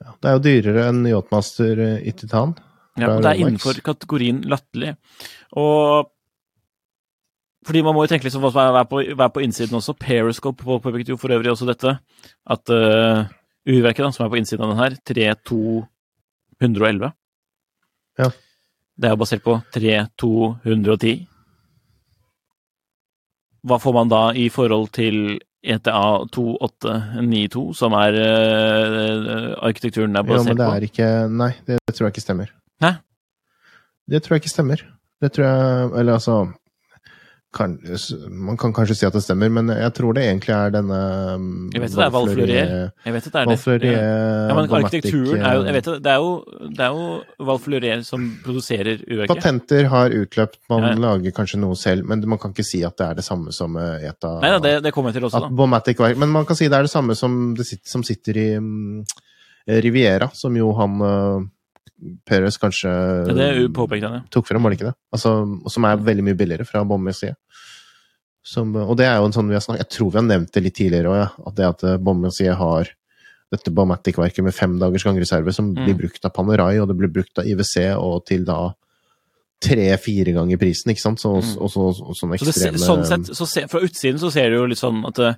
[0.00, 2.54] Ja, det er jo dyrere enn Yachtmaster eh, i titan.
[3.00, 4.94] Ja, og det er innenfor kategorien latterlig.
[5.58, 6.12] Og
[7.68, 9.92] fordi man må jo tenke liksom hva som er, er på, er på innsiden også.
[10.00, 11.90] Periscope påpekte jo for øvrig også dette.
[12.48, 13.28] At uh,
[13.68, 17.12] urverket da, som er på innsiden av den her, 3211
[18.18, 18.28] Ja.
[18.98, 21.12] Det er jo basert på 3210.
[23.68, 30.40] Hva får man da i forhold til ETA 2892, som er uh, arkitekturen basert på?
[30.40, 32.48] Jo, men det er ikke Nei, det, tror jeg ikke stemmer.
[32.82, 32.94] Hæ?
[34.08, 34.86] Det tror jeg ikke stemmer.
[35.20, 36.46] Det tror jeg Eller altså
[37.56, 37.78] kan,
[38.30, 40.98] Man kan kanskje si at det stemmer, men jeg tror det egentlig er denne
[41.34, 42.72] um, Jeg vet at det er Valflurier.
[43.06, 43.52] Jeg vet at det er det.
[43.54, 46.34] Valfleurie Ja, men arkitekturen er jo Jeg eh, vet det, det er jo,
[46.76, 49.32] det er jo Valflurier som produserer urverket.
[49.32, 51.02] Patenter har utløpt, man Ja, ja.
[51.06, 53.80] lager kanskje noe selv, men man kan ikke si at det er det samme som
[53.80, 55.48] eh, ETA Nei da, det, det kommer jeg til også, da.
[55.48, 58.48] Bomatic Men man kan si det er det samme som, det sitter, som sitter i
[58.60, 59.06] um,
[59.68, 61.48] Riviera, som jo han uh,
[62.26, 62.90] Perez kanskje
[63.26, 63.68] det er
[64.30, 64.96] tok frem, var det ikke det?
[65.12, 65.32] Altså,
[65.70, 67.36] som er veldig mye billigere fra Bommys side.
[68.48, 70.52] Som, og det er jo en sånn vi har snakket, Jeg tror vi har nevnt
[70.52, 72.88] det litt tidligere òg, ja, at det at Bommys side har
[73.52, 75.84] dette Bomatic-verket med fem dagers gangreserve som Mm.
[75.84, 78.74] blir brukt av Panerai, og det blir brukt av IWC, og til da
[79.60, 81.18] tre-fire ganger prisen, ikke sant?
[81.20, 81.56] Så, Mm.
[81.60, 84.58] og så, og sånne Så det, sånn sett, så se, fra utsiden så ser det
[84.58, 85.36] jo litt sånn at det,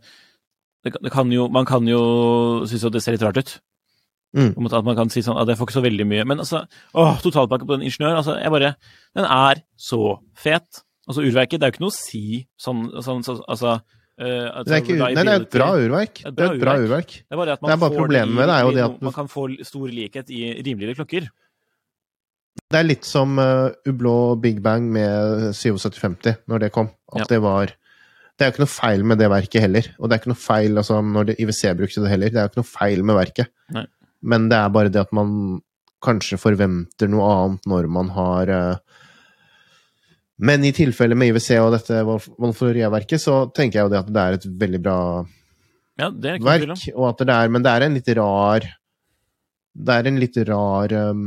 [0.85, 3.61] det, kan- det kan jo, Man kan jo synes at det ser litt rart ut.
[4.37, 4.53] Mm.
[4.57, 6.25] Om at man kan si sånn at det får ikke så veldig mye.
[6.29, 6.61] Men altså,
[6.95, 8.75] åh, totalpakke på den ingeniør, altså, jeg bare
[9.19, 10.85] Den er så fet.
[11.09, 12.23] Altså, urverket, det er jo ikke noe å si
[12.61, 13.73] sånn, sånn så, altså
[14.21, 16.23] eh, altså, Det er, ikke, nei, det er et bra urverk.
[16.23, 17.17] Et Det er et bra urverk.
[17.27, 19.03] Det er bare at man Det er bare problemet med det er jo det at-
[19.03, 21.27] Man kan få stor likhet i rimeligere klokker.
[22.71, 26.91] Det er litt som uh, Ublå Big Bang med 7750, når det kom.
[27.13, 27.31] At Ja.
[27.35, 27.67] det var
[28.39, 29.85] Det er jo ikke noe feil med det verket heller.
[29.99, 32.31] Og det er ikke noe feil altså, når det, IWC brukte det heller.
[32.31, 33.51] Det er jo ikke noe feil med verket.
[33.75, 33.83] Nei.
[34.23, 35.61] Men det er bare det at man
[36.05, 39.01] kanskje forventer noe annet når man har uh,
[40.41, 44.23] Men i tilfelle med IWC og dette Wolfloria-verket, så tenker jeg jo det at det
[44.23, 44.99] er et veldig bra
[46.01, 46.71] Ja, er verk,
[47.21, 48.65] det er, men det er en litt rar
[49.77, 51.27] Det er en litt rar um,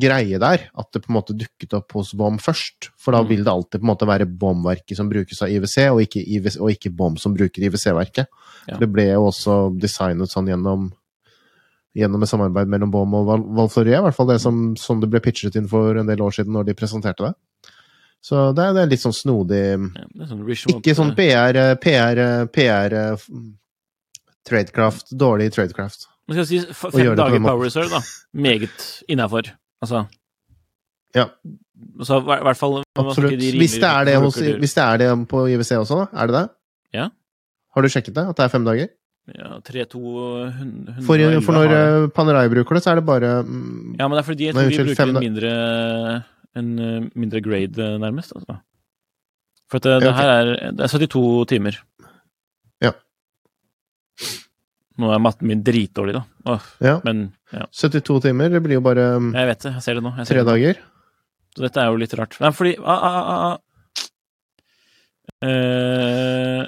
[0.00, 2.90] greie der, at det på en måte dukket opp hos BOM først.
[3.00, 3.28] For da Mm.
[3.28, 6.58] vil det alltid på en måte være BOM-verket som brukes av IWC, og ikke, IWC,
[6.60, 8.26] og ikke BOM som bruker IWC-verket.
[8.68, 8.76] Ja.
[8.76, 10.90] Det ble jo også designet sånn gjennom
[11.98, 15.08] Gjennom et samarbeid mellom BOM og Val Valforie, i hvert fall det som, som det
[15.10, 17.32] ble pitchet inn for en del år siden når de presenterte det.
[18.24, 20.42] Så det er, det er litt sånn snodig Ja, sånn
[20.74, 23.26] Ikke sånn PR, PR, PR eh,
[24.48, 25.12] Tradecraft.
[25.18, 26.08] Dårlig tradecraft.
[26.28, 28.00] Man skal si fem dager power reserve, da.
[28.36, 29.52] Meget innafor.
[29.84, 30.06] Altså
[31.14, 31.28] Ja.
[31.98, 33.38] altså, i hvert fall Absolutt.
[33.40, 36.06] de Hvis det, er det hos, hvis det er det på IWC også, da?
[36.12, 36.48] Er det det?
[36.94, 37.08] Ja.
[37.74, 38.28] Har du sjekket det?
[38.28, 38.88] At det er fem dager?
[39.36, 40.00] Ja, 3-2
[41.04, 42.06] For, for når har...
[42.16, 44.70] Panerai bruker det, så er det bare mm, Ja, men det er fordi jeg tror
[44.70, 45.52] de bruker fem en mindre
[46.58, 48.32] en eh, mindre grade, eh, nærmest.
[48.36, 48.58] Altså.
[49.68, 51.78] For det, det her er Det er 72 timer.
[52.82, 52.92] Ja.
[54.98, 56.24] Nå er matten min dritdårlig, da.
[56.48, 57.68] Åh, ja, men ja.
[57.72, 58.48] 72 timer.
[58.54, 59.74] Det blir jo bare mm, Jeg vet det.
[59.76, 60.14] Jeg ser det nå.
[60.16, 60.50] Ser tre det nå.
[60.52, 60.82] dager.
[61.56, 62.40] Så dette er jo litt rart.
[62.42, 63.56] Nei, fordi ah, ah, ah, ah.
[65.38, 66.64] Eh,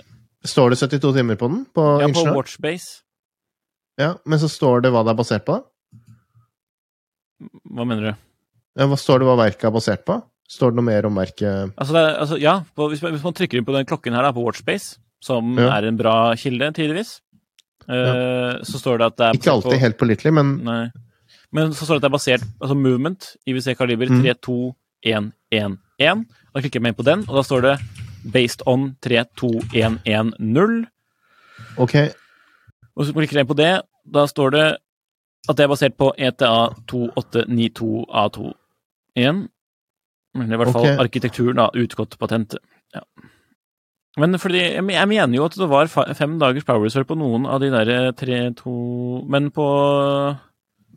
[0.47, 1.65] Står det 72 timer på den?
[1.75, 2.23] På Ja, på?
[2.35, 3.03] Watchbase.
[4.01, 5.59] Ja, men så står det hva det er basert på?
[7.71, 8.13] Hva mener du?
[8.81, 10.19] Ja, hva står det hva verket er basert på?
[10.51, 13.37] Står det noe mer om verket Altså, er, altså ja, på, hvis, man, hvis man
[13.39, 15.69] trykker inn på den klokken her da, på Watchbase, som Ja.
[15.77, 17.21] er en bra kilde, tydeligvis.
[17.89, 20.91] Eh, Så står det at det er Ikke basert på- alltid helt pålitelig, men Nei.
[21.53, 24.23] Men så står det at det er basert Altså movement, IWC kaliber Mm.
[24.23, 26.27] 32111.
[26.55, 27.79] Da klikker jeg meg inn på den, og da står det
[28.25, 30.87] based on 32110.
[31.77, 31.95] ok.
[32.97, 34.77] Og så klikker jeg på det, da står det
[35.49, 39.49] at det er basert på ETA 2892A21.
[40.39, 40.99] Men i hvert fall okay.
[41.03, 42.61] arkitekturen, da, utgått patentet.
[42.95, 43.01] Ja.
[44.19, 47.61] Men fordi, jeg mener jo at det var fem dagers power reserve på noen av
[47.63, 48.73] de der tre, to
[49.31, 49.67] Men på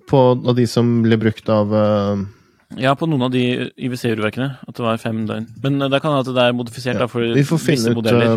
[0.09, 2.25] På av de som ble brukt av eh,
[2.81, 3.43] Ja, på noen av de
[3.77, 4.49] IWC-urverkene.
[4.67, 5.45] At det var fem døgn.
[5.63, 8.09] Men eh, det kan hende at det er modifisert da, for Vi får finne ut
[8.09, 8.33] eh,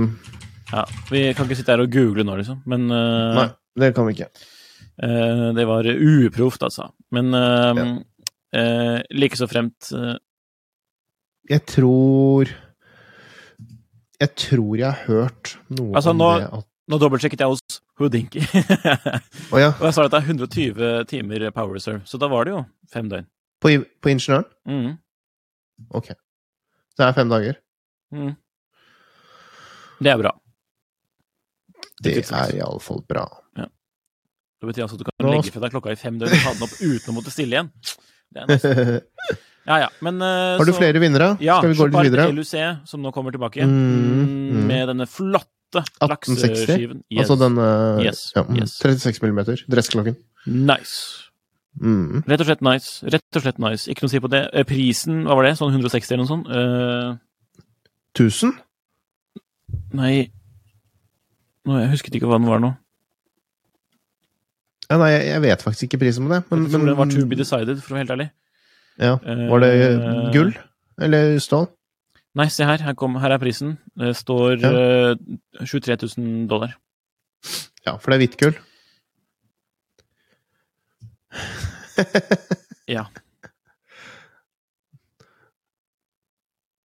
[0.72, 2.61] Ja, vi kan ikke sitte her og google nå, liksom.
[2.68, 3.40] Men uh...
[3.40, 3.49] Nei,
[3.83, 4.29] det kan vi ikke.
[4.96, 6.90] Uh, det var uproft, altså.
[7.14, 7.96] Men uh,
[9.12, 9.90] like så fremt
[11.51, 12.49] Jeg tror
[14.16, 17.81] Jeg tror jeg har hørt noe Altså, om nå- det at Nå dobbeltsjekket jeg hos
[17.99, 18.42] Houdinki,
[19.53, 19.72] oh, ja.
[19.72, 22.05] og jeg sa at det er 120 timer power reserve.
[22.07, 22.61] Så da var det jo
[22.92, 23.27] fem døgn.
[23.66, 23.74] På,
[24.07, 24.46] på ingeniøren?
[24.70, 24.92] Mm.
[25.98, 26.12] Ok.
[26.96, 27.59] Det er fem dager.
[28.14, 28.33] Mm.
[30.00, 30.33] Det er bra.
[32.05, 33.26] Det det er iallfall bra.
[34.57, 36.40] Det betyr altså at du kan Nå- legge fra deg klokka i fem døgn og
[36.46, 37.68] ta den opp uten å måtte stille igjen.
[39.66, 39.87] Ja, ja.
[39.98, 41.33] Men uh, Har du så- flere vinnere?
[41.42, 42.29] Ja, Skal vi gå litt videre?
[42.31, 42.52] LUC,
[42.87, 43.59] som nå kommer tilbake.
[43.59, 44.66] igjen, Mm, mm.
[44.68, 46.07] Med denne flotte 1860?
[46.07, 47.00] lakseskiven.
[47.11, 47.24] Yes.
[47.24, 48.76] Altså den uh, Yes, ja, mm, yes.
[48.79, 49.64] 36 millimeter.
[49.66, 50.14] Dressklokken.
[50.46, 51.26] Nice.
[51.77, 52.23] Mm.
[52.25, 53.05] Rett og slett nice.
[53.12, 53.85] Rett og slett nice.
[53.91, 54.43] Ikke noe å si på det.
[54.57, 55.57] Eh, Prisen, hva var det?
[55.59, 56.49] Sånn 160 eller noe sånt?
[56.49, 57.17] Uh...
[58.17, 58.55] 1000?
[59.97, 60.31] nei
[61.67, 62.71] nå, Jeg husket ikke hva den var nå.
[64.87, 66.39] Ja, nei, jeg, jeg vet faktisk ikke prisen på det.
[66.49, 68.29] Men, jeg tror men den var to be decided, for å være helt ærlig.
[69.03, 69.17] ja.
[69.51, 70.31] Var det uh...
[70.37, 70.55] gull?
[71.03, 71.67] Eller stål?
[72.37, 72.81] Nei, se her.
[72.85, 73.77] Her, kom, her er prisen.
[73.99, 74.73] Det står Ja.
[75.12, 76.77] uh, 23 000 dollar.
[77.85, 78.57] Ja, for det er hvitt gull.
[82.96, 83.06] Ja.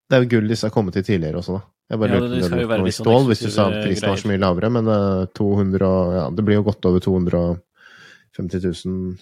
[0.10, 1.62] Det er jo gull disse har kommet til tidligere også, da.
[1.92, 3.66] Jeg bare Ja, det på skal jo det være litt sånn stål, hvis du sa
[3.70, 6.88] at prisen var så mye lavere, men eh, 200 og, ja, det blir jo godt
[6.90, 9.16] over 250 000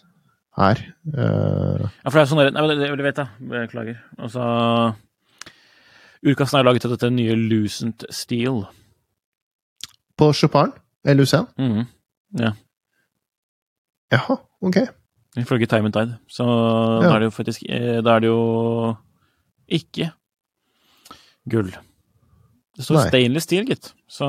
[0.59, 0.81] her.
[1.13, 3.49] Uh, Ja, for det er sånn Nei, men det, det vet jeg.
[3.53, 3.99] Beklager.
[4.19, 4.41] Altså
[6.25, 8.65] Urkassen er laget av dette nye Lucent Steel.
[10.19, 10.73] på Chopin?
[11.07, 11.33] LUC?
[12.43, 12.51] Ja
[14.11, 14.77] Jaha, ok.
[15.37, 16.17] Ifølge Time and Tide.
[16.29, 17.09] Så Ja.
[17.09, 18.97] da er det jo faktisk eh, Da er det jo
[19.69, 20.11] ikke
[21.49, 21.69] gull.
[22.75, 23.07] Det står Nei.
[23.09, 23.93] stainless steel, gitt.
[24.07, 24.25] Så,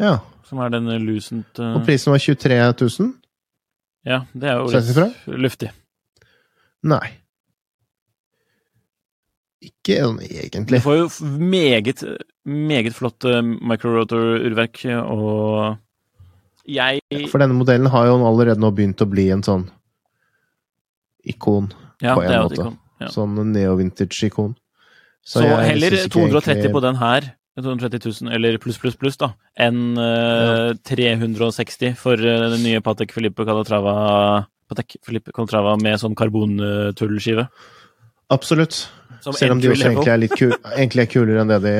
[0.00, 0.18] Ja.
[0.44, 3.14] som er den Lucent uh, Og prisen var 23 000?
[4.06, 5.70] Ja, det er jo litt luftig.
[6.82, 7.10] Nei.
[9.60, 12.04] Ikke sånn Du får jo meget,
[12.46, 15.78] meget flott eh, microrotor-urverk, og
[16.68, 17.00] jeg
[17.32, 19.66] For denne modellen har jo allerede nå begynt å bli en sånn
[21.28, 21.70] ikon.
[22.02, 22.60] Ja, på en det er måte.
[22.60, 22.78] ikon.
[23.00, 23.08] Ja.
[23.14, 24.54] Sånn neo-vintage-ikon.
[25.28, 29.16] Så, jeg heller synes 230 egentlig- på den her, 230 000, eller pluss, pluss, pluss,
[29.18, 35.98] da, enn eh, 360 for uh, den nye Patek Filippe Calatrava Patek Filippe Calatrava med
[35.98, 37.48] sånn karbontullskive.
[38.30, 38.86] Absolutt.
[39.24, 41.74] Som Selv om de også egentlig er litt kul, egentlig er kulere enn det, de,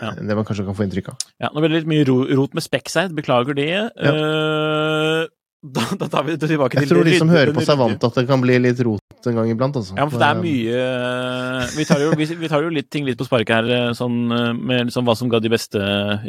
[0.00, 0.12] Ja.
[0.16, 1.16] enn det man kanskje kan få inntrykk av.
[1.42, 3.92] Ja, nå ble det litt mye ro rot med Specside, beklager det.
[4.00, 5.26] Eh,
[5.60, 8.04] da, da tar vi det tilbake til Jeg tror de som hører på seg vant
[8.08, 9.92] at det kan bli litt rot en gang iblant, altså.
[9.98, 13.18] Ja, for det er mye Vi tar jo, vi, vi tar jo litt ting litt
[13.20, 15.82] på sparket her, eh, sånn eh, med liksom hva som ga de beste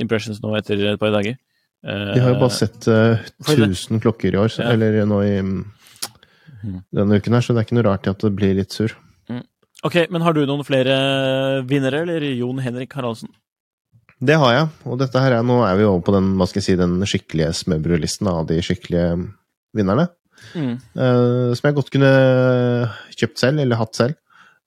[0.04, 1.38] impressions nå etter et par dager.
[1.88, 3.16] Eh, Vi har jo bare sett uh,
[3.48, 4.74] 1000 klokker i år, så, Ja.
[4.76, 5.62] eller nå i mm,
[6.92, 8.92] denne uken her, så det er ikke noe rart at det blir litt sur.
[9.82, 13.32] Ok, men har du noen flere vinnere, eller Jon Henrik Haraldsen?
[14.22, 16.62] Det har jeg, og dette her er, nå er vi over på den, hva skal
[16.62, 19.16] jeg si, den skikkelige smørbrødlisten av de skikkelige
[19.78, 20.12] vinnerne.
[20.54, 20.76] Mm.
[20.98, 22.12] Uh, som jeg godt kunne
[23.18, 24.18] kjøpt selv, eller hatt selv.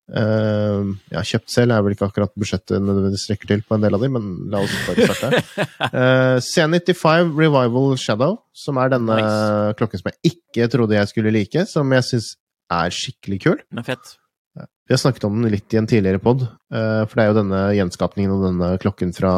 [0.05, 3.97] Uh, ja, kjøpt selv er vel ikke akkurat budsjettet nødvendigvis strekker til på en del
[3.97, 5.45] av de, men la oss bare starte.
[6.01, 9.79] uh, C95 Revival Shadow, som er denne Nice.
[9.79, 12.35] klokken som jeg ikke trodde jeg skulle like, som jeg syns
[12.75, 13.59] er skikkelig kul.
[13.71, 14.17] Den er fett.
[14.55, 17.39] Vi har snakket om den litt i en tidligere pod, eh, for det er jo
[17.41, 19.33] denne gjenskapningen av denne klokken fra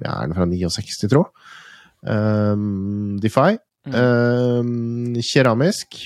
[0.00, 1.24] ja, er den fra 69, tro.
[2.06, 3.58] Um, Defy.
[3.86, 5.98] Um, keramisk.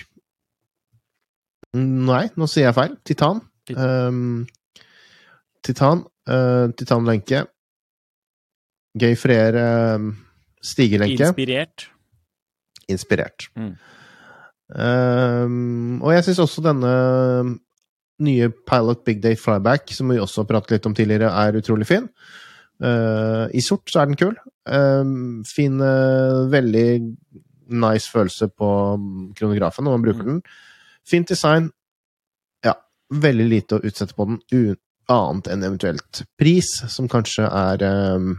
[1.76, 2.96] Nei, nå sier jeg feil.
[3.06, 3.44] Titan.
[3.76, 4.42] Um,
[5.64, 6.04] titan.
[6.28, 7.44] Uh, titanlenke.
[9.00, 9.60] Gøy Freer
[9.94, 10.12] um,
[10.64, 11.30] stigelenke.
[11.30, 11.86] Inspirert.
[12.90, 13.50] Inspirert.
[13.54, 13.74] Mm.
[14.70, 16.90] Um, og jeg syns også denne
[18.20, 22.08] nye Pilot Big Day Flyback, som vi også pratet litt om tidligere, er utrolig fin.
[22.80, 24.36] Uh, I sort så er den kul.
[24.68, 26.86] Uh, fin, uh, veldig
[27.70, 28.68] nice følelse på
[29.38, 30.38] kronografen når man bruker den.
[31.06, 31.68] Fint design.
[32.66, 32.74] Ja,
[33.12, 34.78] veldig lite å utsette på den, u-
[35.10, 37.82] annet enn eventuelt pris, som kanskje er
[38.14, 38.32] um,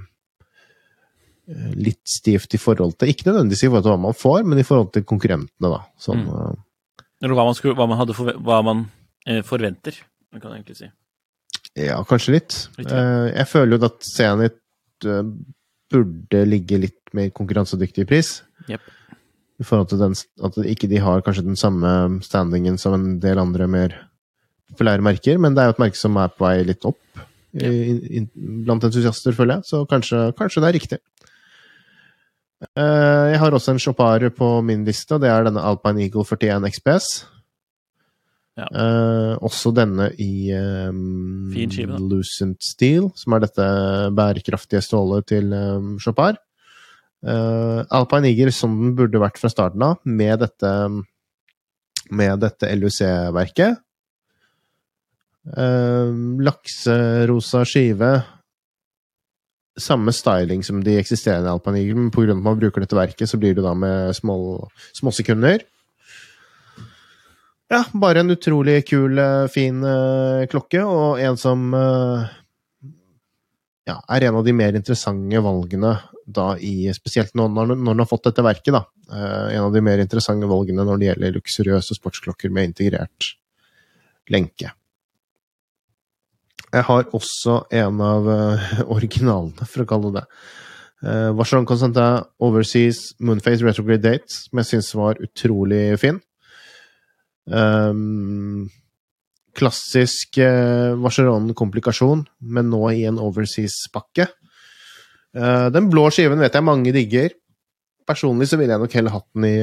[1.75, 4.65] litt stivt i forhold til Ikke nødvendigvis i forhold til hva man får, men i
[4.67, 5.81] forhold til konkurrentene, da.
[5.99, 6.29] Sånn, Mm.
[6.31, 8.85] uh, Eller hva man, skulle, hva man, hadde forve hva man
[9.45, 9.97] forventer,
[10.33, 10.91] kan jeg egentlig si.
[11.79, 12.57] Ja, kanskje litt.
[12.79, 12.99] Litt, ja.
[12.99, 15.21] Eh, jeg føler jo at Zenit eh,
[15.91, 18.33] burde ligge litt mer konkurransedyktig i pris.
[18.67, 18.89] Yep.
[19.61, 23.39] I forhold til den, at ikke de har kanskje den samme standingen som en del
[23.39, 23.95] andre mer
[24.71, 26.99] populære merker, men det er jo et merke som er på vei litt opp
[27.51, 28.21] i, i,
[28.65, 30.99] blant entusiaster, føler jeg, så kanskje, kanskje det er riktig.
[32.71, 36.23] Eh, jeg har også en Chopard på min liste, og det er denne Alpine Eagle
[36.25, 37.11] 41 XPS.
[38.59, 38.67] Ja.
[38.67, 41.99] Eh, også denne i um, skive.
[42.11, 43.67] Lucent Steel, som er dette
[44.17, 46.41] bærekraftige stålet til um, Chopard.
[47.21, 50.73] Uh, Alpine Eager som den burde vært fra starten av, med dette,
[52.11, 53.79] med dette LUC-verket.
[55.55, 56.11] Uh,
[56.43, 58.13] lakserosa skive.
[59.79, 62.33] Samme styling som de eksisterende Alpine Eager, men pga.
[62.35, 65.63] at man bruker dette verket, så blir det da med små, småsekunder.
[67.71, 72.31] Ja, bare en utrolig kul, eh, fin eh, klokke, og en som eh,
[73.87, 75.93] ja, er en av de mer interessante valgene
[76.27, 78.83] da i Spesielt nå når, når den har fått dette verket, da.
[79.11, 83.31] En av de mer interessante valgene når det gjelder luksuriøse sportsklokker med integrert
[84.31, 84.71] lenke.
[86.71, 88.29] Jeg har også en av
[88.97, 90.43] originalene, for å kalle det det.
[91.35, 96.21] Vacheron Constantin Overseas Moonface Retrograde Dates, som jeg syns var utrolig fin.
[97.51, 98.69] Um,
[99.57, 102.23] klassisk uh, Vacheron-komplikasjon,
[102.55, 104.29] men nå i en overseas-pakke.
[105.35, 107.35] Uh, den blå skiven vet jeg mange digger.
[108.07, 109.55] Personlig så ville jeg nok heller hatt den i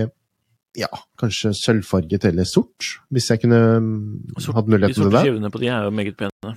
[0.79, 5.23] ja, kanskje sølvfarget eller sort, hvis jeg kunne mm, Sort- hatt De muligheten til sorte
[5.25, 6.53] skivene på de er jo meget pene.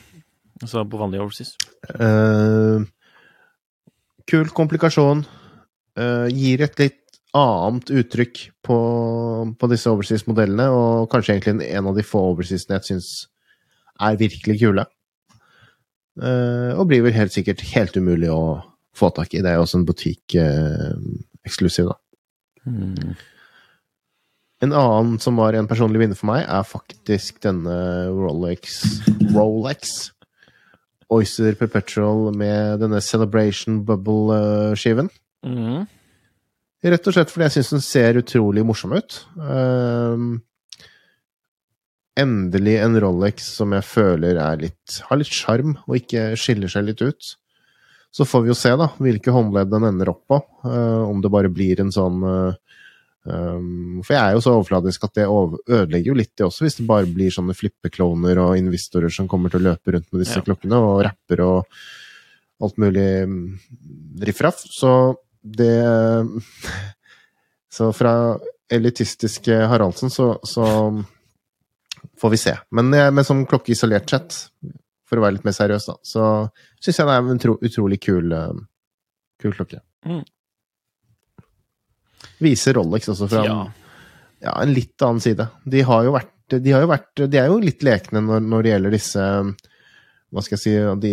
[0.61, 1.55] Altså på vanlig overseas.
[1.95, 2.83] Uh,
[4.29, 5.23] kul komplikasjon.
[5.97, 7.00] Uh, gir et litt
[7.37, 8.77] annet uttrykk på,
[9.57, 13.11] på disse overseas-modellene, og kanskje egentlig en- av de få overseasene jeg syns
[14.01, 14.85] er virkelig kule.
[16.19, 18.59] Uh, og blir vel helt sikkert helt umulig å
[18.97, 19.39] få tak i.
[19.39, 21.95] Det er jo også en butikk-eksklusiv, da.
[22.65, 23.13] Hmm.
[24.61, 27.73] En annen som var en personlig vinner for meg, er faktisk denne
[28.13, 28.75] Rolex
[29.33, 30.11] Rolex
[31.11, 35.09] Oyster Perpetual med denne Celebration Bubble-skiven.
[35.47, 35.87] Mm.
[36.81, 39.19] Rett og slett fordi jeg syns den ser utrolig morsom ut.
[39.37, 40.39] Um,
[42.17, 46.87] endelig en Rolex som jeg føler er litt, har litt sjarm, og ikke skiller seg
[46.89, 47.35] litt ut.
[48.11, 50.41] Så får vi jo se da, hvilke håndledd den ender opp på.
[50.65, 52.57] Uh, om det bare blir en sånn uh,
[53.29, 56.65] um, For jeg er jo så overfladisk at det over- ødelegger jo litt, det også,
[56.65, 60.25] hvis det bare blir sånne flippekloner og investorer som kommer til å løpe rundt med
[60.25, 60.43] disse Ja.
[60.49, 61.83] klokkene, og rapper og
[62.61, 63.43] alt mulig mm,
[64.27, 64.65] riffraff.
[64.65, 64.91] Så
[65.41, 65.81] det
[67.71, 68.37] Så fra
[68.71, 70.65] elitistiske Haraldsen så, så
[72.19, 72.57] får vi se.
[72.71, 74.35] Men, eh, men som klokke isolert sett,
[75.07, 76.27] for å være litt mer seriøs, da, så
[76.79, 78.61] syns jeg det er en utro, utrolig kul, eh,
[79.41, 79.81] kul klokke.
[80.07, 80.21] Mm.
[82.41, 83.57] Viser Rolex også fra Ja.
[84.41, 85.47] ja, en litt annen side.
[85.63, 88.63] De har jo vært De, har jo vært, de er jo litt lekne når, når
[88.63, 89.27] det gjelder disse
[90.31, 91.11] hva skal jeg si, de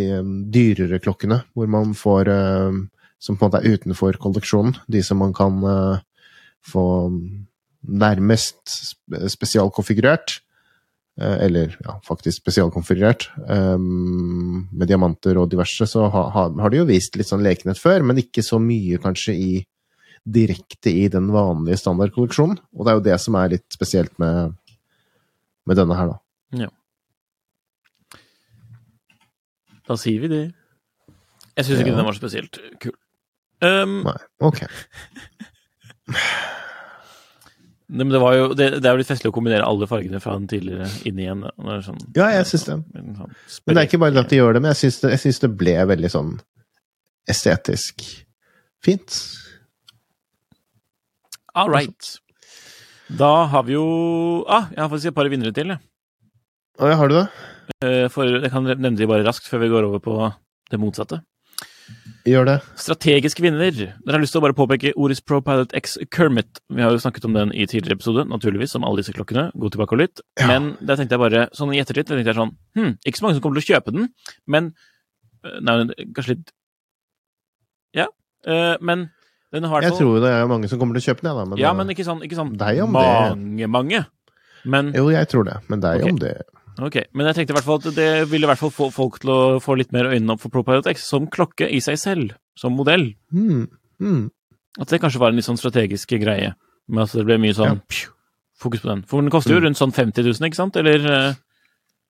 [0.50, 2.78] dyrere klokkene, hvor man får eh,
[3.18, 4.76] Som på en måte er utenfor kolleksjonen.
[4.88, 6.00] De som man kan eh,
[6.68, 6.84] få
[7.88, 8.58] nærmest
[9.32, 10.40] spesialkonfigurert.
[11.20, 13.28] eh, Eller ja, faktisk spesialkonfigurert.
[13.48, 17.78] eh, Med diamanter og diverse, så ha, ha, har de jo vist litt sånn lekenhet
[17.78, 19.66] før, men ikke så mye kanskje i
[20.28, 22.58] direkte i den vanlige standardkolleksjonen.
[22.76, 24.54] Og det er jo det som er litt spesielt med,
[25.66, 26.18] med denne her, da.
[29.88, 30.42] Da sier vi det.
[31.56, 31.96] Jeg syns ikke Ja.
[31.96, 32.92] den var spesielt kul.
[33.64, 34.60] Um, Nei, ok.
[37.88, 40.20] det, men det, var jo, det, det er jo litt festlig å kombinere alle fargene
[40.22, 41.42] fra den tidligere inn igjen.
[41.86, 42.76] sånn, Ja, jeg synes det.
[42.92, 45.00] Sånn, sånn Men det er ikke bare det at de gjør det, men jeg syns
[45.02, 46.32] det, jeg synes det ble veldig sånn
[47.28, 48.04] estetisk
[48.84, 49.18] fint.
[51.58, 52.12] All right.
[53.18, 53.86] Da har vi jo
[54.46, 55.80] Ah, jeg har faktisk et par vinnere til, jeg.
[56.78, 57.24] Ja, har du det?
[57.82, 60.14] Eh, For jeg kan nevne de bare raskt før vi går over på
[60.70, 61.22] det motsatte.
[62.26, 62.56] Gjør det.
[62.80, 63.70] Strategisk vinner.
[63.72, 66.60] Dere har lyst til å bare påpeke Oris Pro Pilot X Kermit.
[66.72, 69.48] Vi har jo snakket om den i tidligere episode, naturligvis, som alle disse klokkene.
[69.54, 70.22] Gå tilbake og lytt.
[70.40, 70.50] Ja.
[70.50, 73.38] Men der tenkte jeg bare, sånn i ettertid, tenkte jeg sånn Hm, ikke så mange
[73.38, 74.10] som kommer til å kjøpe den,
[74.50, 74.72] men
[75.44, 75.78] eh, Nei,
[76.16, 76.52] kanskje litt
[77.96, 78.08] Ja,
[78.46, 79.08] Eh, men
[79.52, 81.38] den har Jeg fall tror det er mange som kommer til å kjøpe den, jeg,
[81.38, 81.48] da.
[81.48, 84.04] Men, Ja, eh, men ikke sånn, ikke sånn om mange, mange.
[84.64, 85.58] Men Jo, jeg tror det.
[85.68, 86.12] Men deg okay.
[86.12, 86.34] om det.
[86.78, 89.16] Ok, men jeg tenkte i hvert fall at det ville i hvert fall få folk
[89.22, 92.36] til å få litt mer øynene opp for ProPilot X som klokke i seg selv,
[92.54, 93.08] som modell.
[93.34, 93.64] Mm.
[94.00, 94.30] Mm.
[94.78, 96.52] At det kanskje var en litt sånn strategisk greie,
[96.86, 98.12] med at det ble mye sånn pju,
[98.62, 99.02] fokus på den.
[99.10, 99.64] For den koster jo Mm.
[99.66, 100.76] rundt sånn 50 000, ikke sant?
[100.76, 101.34] Eller eh,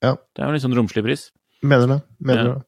[0.03, 0.14] Ja.
[0.37, 1.31] Det er jo litt sånn romslig pris.
[1.62, 2.03] Mener det.
[2.21, 2.55] Mener Ja.
[2.55, 2.64] det.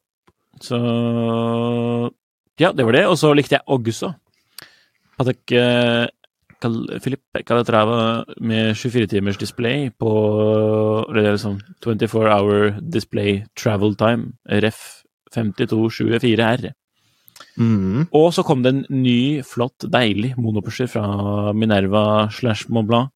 [0.65, 2.11] Så
[2.59, 3.05] Ja, det var det.
[3.07, 4.15] Og så likte jeg også
[5.17, 6.07] Patek eh,
[6.61, 10.11] Philippe Calatrava med 24-timers display på
[11.09, 14.33] eller er sånn 24 hour display travel time,
[14.63, 15.01] ref
[15.35, 16.71] 5224R.
[17.57, 18.07] Mm.
[18.15, 23.11] Og så kom det en ny, flott, deilig monopusher fra Minerva slash Montblanc.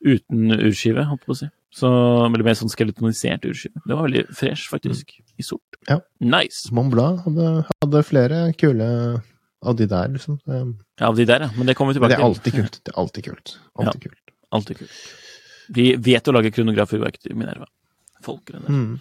[0.00, 1.50] Uten urskive, holdt på å si.
[1.76, 1.88] Så
[2.32, 3.82] veldig mer sånn skeletonisert urskive.
[3.84, 5.12] Det var veldig fresh, faktisk.
[5.38, 5.78] I sort.
[5.88, 6.00] Ja.
[6.18, 6.72] Nice.
[6.74, 7.50] Mont hadde,
[7.84, 8.88] hadde flere kule
[9.62, 10.38] av de der, liksom.
[10.46, 11.50] Ja, av de der, ja.
[11.56, 12.20] Men det kommer vi tilbake til.
[12.20, 12.80] det er alltid kult.
[12.84, 13.56] Det er alltid kult.
[13.78, 14.32] Alltid kult.
[14.52, 15.00] Alltid kult.
[15.70, 17.66] De vet å lage kronografurverk Minerva.
[18.24, 18.68] Folkene der.
[18.72, 19.00] Mm.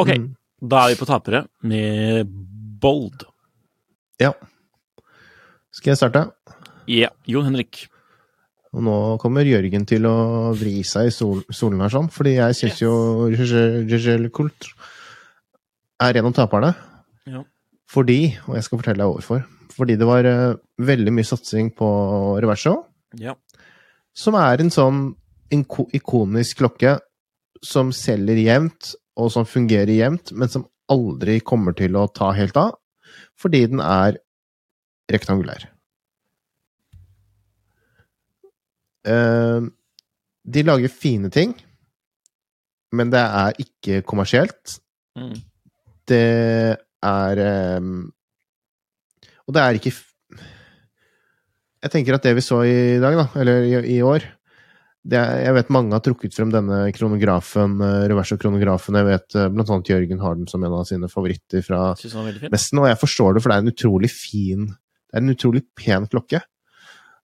[0.00, 0.28] Ok, Mm.
[0.68, 2.26] da er vi på tapere med
[2.80, 3.24] Bold.
[4.20, 4.32] Ja.
[5.72, 6.32] Skal jeg starte?
[6.88, 7.88] Ja, Jon Henrik.
[8.72, 12.54] Og nå kommer Jørgen til å vri seg i sol, solen her, sånn, fordi jeg
[12.54, 14.68] syns jo Rigel Coult
[16.00, 16.70] er en av taperne.
[17.26, 17.42] Ja.
[17.90, 21.88] Fordi, og jeg skal fortelle deg hvorfor, fordi det var eh, veldig mye satsing på
[22.42, 22.76] Reverso,
[23.18, 23.34] Ja.
[24.14, 25.00] som er en sånn
[25.50, 26.98] ikonisk klokke
[27.66, 32.56] som selger jevnt, og som fungerer jevnt, men som aldri kommer til å ta helt
[32.56, 32.76] av,
[33.38, 34.16] fordi den er
[35.10, 35.66] rektangulær.
[39.06, 39.60] Eh,
[40.50, 41.54] de lager fine ting,
[42.92, 44.78] men det er ikke kommersielt.
[45.18, 45.34] Mm.
[46.10, 47.86] Det er eh,
[49.46, 49.94] Og det er ikke
[51.80, 54.26] Jeg tenker at det vi så i dag, da, eller i, i år
[55.00, 58.98] det er, Jeg vet mange har trukket frem denne kronografen, reversokronografen reverso-kronografen.
[59.00, 61.80] Jeg vet eh, blant annet Jørgen har den som en av sine favoritter fra.
[62.52, 65.64] Nesten, og jeg forstår det, for det er en utrolig fin Det er en utrolig
[65.78, 66.42] pen klokke.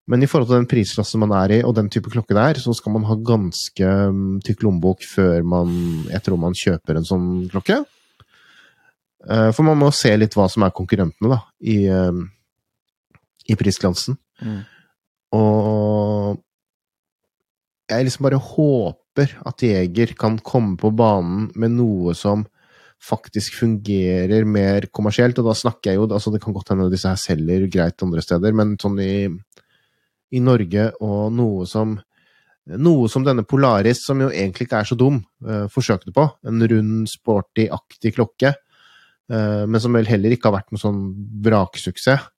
[0.07, 2.61] Men i forhold til den prisklassen man er i, og den type klokke det er,
[2.63, 5.77] så skal man ha ganske mm, tykk lommebok før man
[6.13, 7.83] Jeg tror man kjøper en sånn klokke.
[9.27, 13.21] Eh, For man må se litt hva som er konkurrentene, da, i, eh,
[13.51, 14.19] i prisglansen.
[14.43, 14.61] Mm.
[15.37, 16.43] Og
[17.91, 22.45] jeg liksom bare håper at Jeger kan komme på banen med noe som
[23.03, 27.11] faktisk fungerer mer kommersielt, og da snakker jeg jo altså Det kan godt hende disse
[27.11, 29.29] her selger greit andre steder, men sånn i,
[30.33, 31.99] i Norge og noe som
[32.67, 36.25] noe som denne Polaris, som jo egentlig ikke er så dum, eh, forsøkte på.
[36.51, 38.57] En rund, sporty, aktig klokke,
[39.29, 41.01] men som vel heller ikke har vært noen sånn
[41.47, 42.29] braksuksess.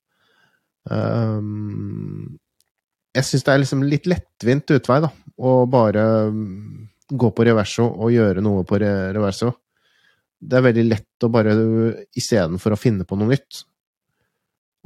[0.89, 2.39] Um,
[3.17, 6.85] jeg syns det er liksom litt lettvint utvei, da, å bare mm,
[7.19, 9.53] gå på reverso og gjøre noe på re reverso.
[10.39, 11.55] Det er veldig lett å bare
[12.17, 13.65] istedenfor å finne på noe nytt.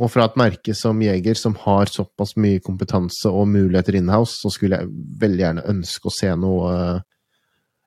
[0.00, 4.50] Og fra et merke som Jeger, som har såpass mye kompetanse og muligheter inhouse, så
[4.50, 6.76] skulle jeg veldig gjerne ønske å se noe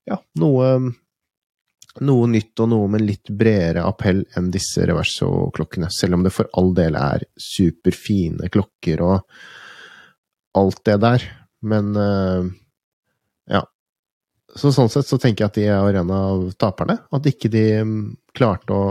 [0.06, 0.68] Ja, noe
[2.04, 5.88] noe nytt og noe med litt bredere appell enn disse reverso-klokkene.
[5.94, 9.22] Selv om det for all del er superfine klokker og
[10.60, 11.26] alt det der.
[11.66, 12.50] Men eh,
[13.56, 13.64] ja.
[14.56, 17.00] Så sånn sett så tenker jeg at de er en av taperne.
[17.16, 18.02] At ikke de mm,
[18.36, 18.90] klarte å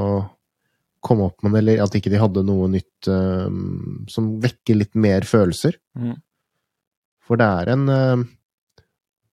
[1.04, 3.58] komme opp med det, eller at ikke de hadde noe nytt eh,
[4.12, 5.76] som vekker litt mer følelser.
[5.96, 6.16] Mm.
[7.24, 8.24] For det er en eh,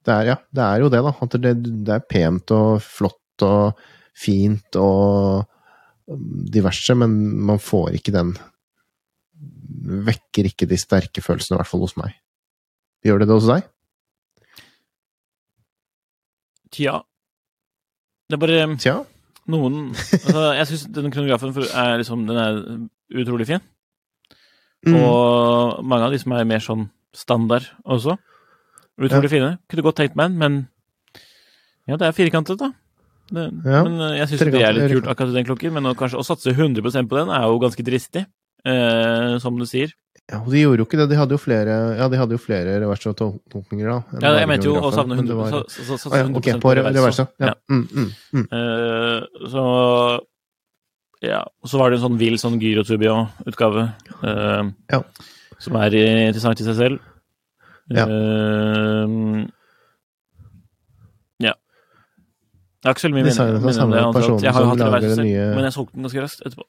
[0.01, 1.11] det er, ja, det er jo det, da.
[1.21, 1.51] At det,
[1.85, 3.79] det er pent og flott og
[4.17, 5.43] fint og
[6.07, 7.15] mm, diverse, men
[7.51, 8.35] man får ikke den
[9.81, 12.11] Vekker ikke de sterke følelsene, i hvert fall hos meg.
[13.01, 13.63] Gjør det det hos deg?
[16.71, 16.99] Tja.
[18.29, 18.93] Det er bare Tja.
[19.51, 22.59] noen altså, Jeg syns denne kronografen er liksom Den er
[23.23, 23.63] utrolig fin.
[24.87, 24.95] Mm.
[25.01, 28.15] Og mange av de som er mer sånn standard også.
[29.01, 29.55] Utrolig fine.
[29.69, 30.61] Kunne godt tenkt meg en, men
[31.89, 32.71] Ja, det er firkantet, da.
[33.31, 35.73] Det, Ja, men eh, jeg syns det er litt kult, akkurat den klokken.
[35.73, 38.25] Men å, kanskje, å satse 100% på den er jo ganske dristig,
[38.65, 39.93] eh, som du sier.
[40.31, 41.09] Ja, og de gjorde jo ikke det.
[41.11, 44.19] De hadde jo flere, ja, de hadde jo flere reverso-tolkninger, da.
[44.21, 47.27] Ja, jeg mente jo å savne 100, var- sa- satse 100 ok, på reverser.
[47.41, 47.47] Ja.
[47.47, 47.53] Ja.
[47.71, 48.45] Mm, mm, mm.
[48.51, 49.65] Eh, så
[51.21, 51.43] Ja.
[51.61, 53.93] Og så var det en sånn vill sånn Gyro-Tubio-utgave.
[54.23, 55.01] eh, Ja.
[55.59, 56.99] Som er interessant i seg selv.
[57.91, 58.05] Ja.
[58.07, 59.45] Eh,
[61.39, 61.53] ja.
[62.81, 64.01] Jeg har ikke så mye minner om det.
[64.01, 64.43] annet.
[64.43, 66.65] Jeg har jo hatt det selv, nye- men jeg solgte den ganske raskt etterpå.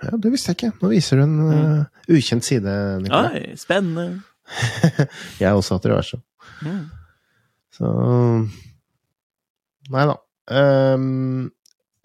[0.00, 0.70] Ja, det visste jeg ikke.
[0.80, 2.74] Nå viser du en uh, ukjent side,
[3.04, 3.42] Nikolai.
[3.50, 4.06] Oi, spennende.
[5.40, 6.16] Jeg har også hatt reverse.
[6.64, 6.86] Mm.
[7.76, 7.90] Så
[9.92, 10.16] Nei da.
[10.50, 11.50] Um,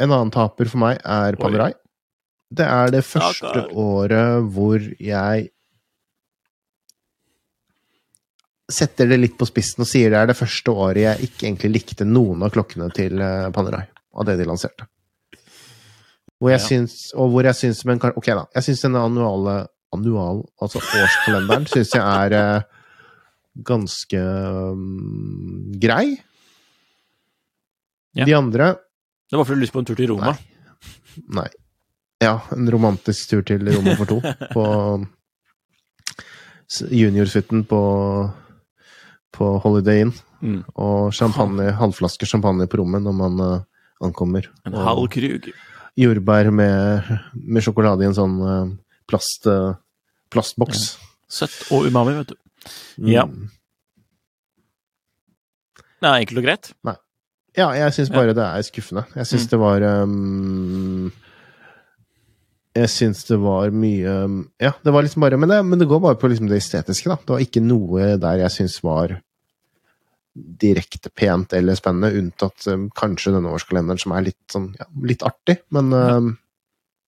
[0.01, 1.71] en annen taper for meg er Panerai.
[2.55, 3.71] Det er det første Stakkar.
[3.79, 5.47] året hvor jeg
[8.71, 11.69] setter det litt på spissen og sier det er det første året jeg ikke egentlig
[11.75, 13.83] likte noen av klokkene til eh, Panerai,
[14.15, 14.87] av det de lanserte.
[16.41, 16.67] Hvor jeg Ja.
[16.67, 18.45] syns, og hvor jeg syns men, Ok, da.
[18.57, 22.63] Jeg syns denne annuale annual, altså årskalenderen, syns jeg er eh,
[23.63, 26.17] ganske um, grei.
[28.15, 28.25] Ja.
[28.27, 28.73] De andre
[29.31, 30.33] Det var fordi du lyst på en tur til Roma.
[30.33, 30.37] Nei.
[31.39, 31.47] Nei.
[32.23, 34.19] Ja, en romantisk tur til Roma for to.
[34.55, 34.65] På
[36.91, 37.79] juniorsuiten på,
[39.33, 40.11] på Holiday Inn.
[40.45, 40.59] Mm.
[40.77, 43.63] Og champagne, halvflaske champagne på rommet når man uh,
[44.03, 44.49] ankommer.
[44.67, 45.49] En halv krug.
[45.97, 48.69] jordbær med, med sjokolade i en sånn uh,
[49.09, 49.73] plast, uh,
[50.33, 50.95] plastboks.
[51.31, 52.37] Søtt og umami, vet du.
[53.01, 53.09] Mm.
[53.09, 53.25] Ja.
[56.01, 56.71] Det er enkelt og greit.
[57.55, 59.05] Ja, jeg syns bare det er skuffende.
[59.15, 59.51] Jeg syns Mm.
[59.53, 61.11] det var um,
[62.75, 64.13] Jeg syns det var mye
[64.59, 67.07] Ja, det var liksom bare Men det, men det går bare på liksom det estetiske,
[67.07, 67.15] da.
[67.23, 69.15] Det var ikke noe der jeg syns var
[70.35, 75.23] direkte pent eller spennende, unntatt um, kanskje denne årskalenderen, som er litt sånn ja, litt
[75.23, 76.31] artig, men um,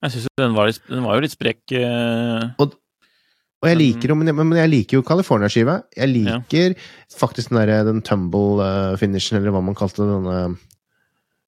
[0.06, 1.60] Jeg synes jo den, var den var jo litt sprek.
[1.76, 5.82] Uh, Og jeg liker jo, men men jeg liker jo California-skiva.
[5.98, 6.38] Jeg Ja.
[6.38, 6.76] liker
[7.12, 10.56] faktisk den derre den tumble uh, finishen, eller hva man kalte denne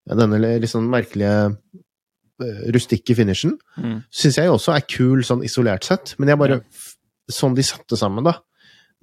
[0.09, 1.53] Denne sånn merkelige
[2.75, 3.57] rustikke finishen.
[3.77, 3.97] mm.
[4.21, 6.87] Syns jeg også er kul sånn isolert sett, men jeg bare ja.
[7.29, 8.39] Sånn de satte sammen, da.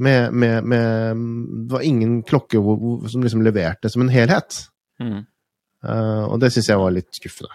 [0.02, 1.20] Med, med, med
[1.68, 2.58] Det var ingen klokke
[3.06, 4.56] som liksom leverte som en helhet.
[4.98, 5.20] Mm.
[5.86, 7.54] Uh, og det syns jeg var litt skuffende.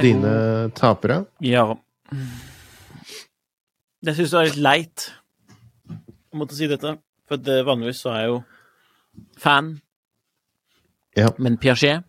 [0.00, 0.34] Dine
[0.76, 1.24] tapere?
[1.44, 1.66] Ja.
[4.06, 5.06] Jeg syns det er litt leit
[6.32, 6.96] å måtte si dette,
[7.26, 8.38] for at, eh, vanligvis så er jeg jo
[9.40, 9.80] fan,
[11.16, 11.30] Ja.
[11.38, 12.04] men Piaget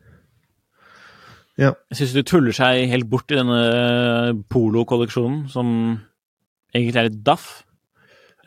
[1.57, 1.71] ja.
[1.89, 6.01] Jeg syns du tuller seg helt bort i denne polokolleksjonen, som
[6.75, 7.63] egentlig er litt daff.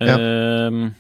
[0.01, 0.15] Ja.
[0.17, 0.93] Uh,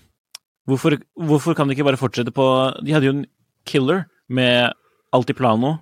[0.66, 2.44] hvorfor, hvorfor kan de ikke bare fortsette på
[2.84, 3.26] De hadde jo en
[3.66, 4.72] killer med
[5.12, 5.76] Altiplano,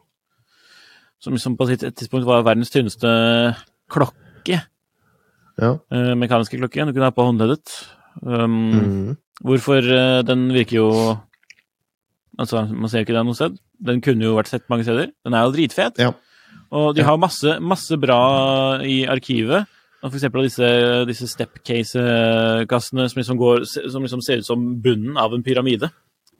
[1.20, 3.08] som liksom på sitt tidspunkt var verdens tynneste
[3.90, 4.62] klokke.
[5.58, 5.72] ja.
[5.92, 7.72] Uh, mekaniske klokke du kunne ha på håndleddet.
[8.22, 9.16] Um, Mm.
[9.44, 11.18] Hvorfor uh, Den virker jo
[12.38, 13.56] Altså, man ser jo ikke den noe sted.
[13.82, 15.10] Den kunne jo vært sett mange steder.
[15.26, 15.98] Den er jo dritfet.
[15.98, 16.12] Ja.
[16.70, 17.06] Og de Ja.
[17.08, 19.66] har masse, masse bra i arkivet.
[20.00, 20.68] For eksempel disse,
[21.06, 23.38] disse stepcase-kassene som, liksom
[23.90, 25.90] som liksom ser ut som bunnen av en pyramide.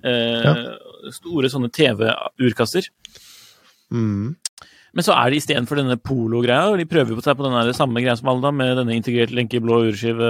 [0.05, 0.45] Eh,
[1.15, 2.89] Store sånne TV-urkasser.
[3.95, 4.35] Mm.
[4.97, 8.01] Men så er det istedenfor denne polo-greia, og de prøver på seg på denne samme
[8.03, 10.29] greia som alle, da, med denne integrert lenke i blå urskive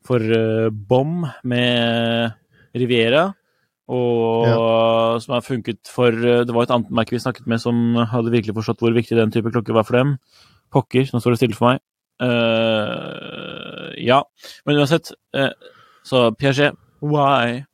[0.08, 1.12] for eh, Bom
[1.44, 2.30] med
[2.74, 3.24] Riviera.
[3.92, 7.98] Og som har funket for eh, Det var et annet merke vi snakket med som
[8.08, 10.16] hadde virkelig forstått hvor viktig den type klokke var for dem.
[10.72, 11.84] Pokker, nå står det stille for meg.
[12.22, 14.20] Uh, ja,
[14.62, 15.50] men uansett uh,
[16.06, 17.64] Så Piaget, why?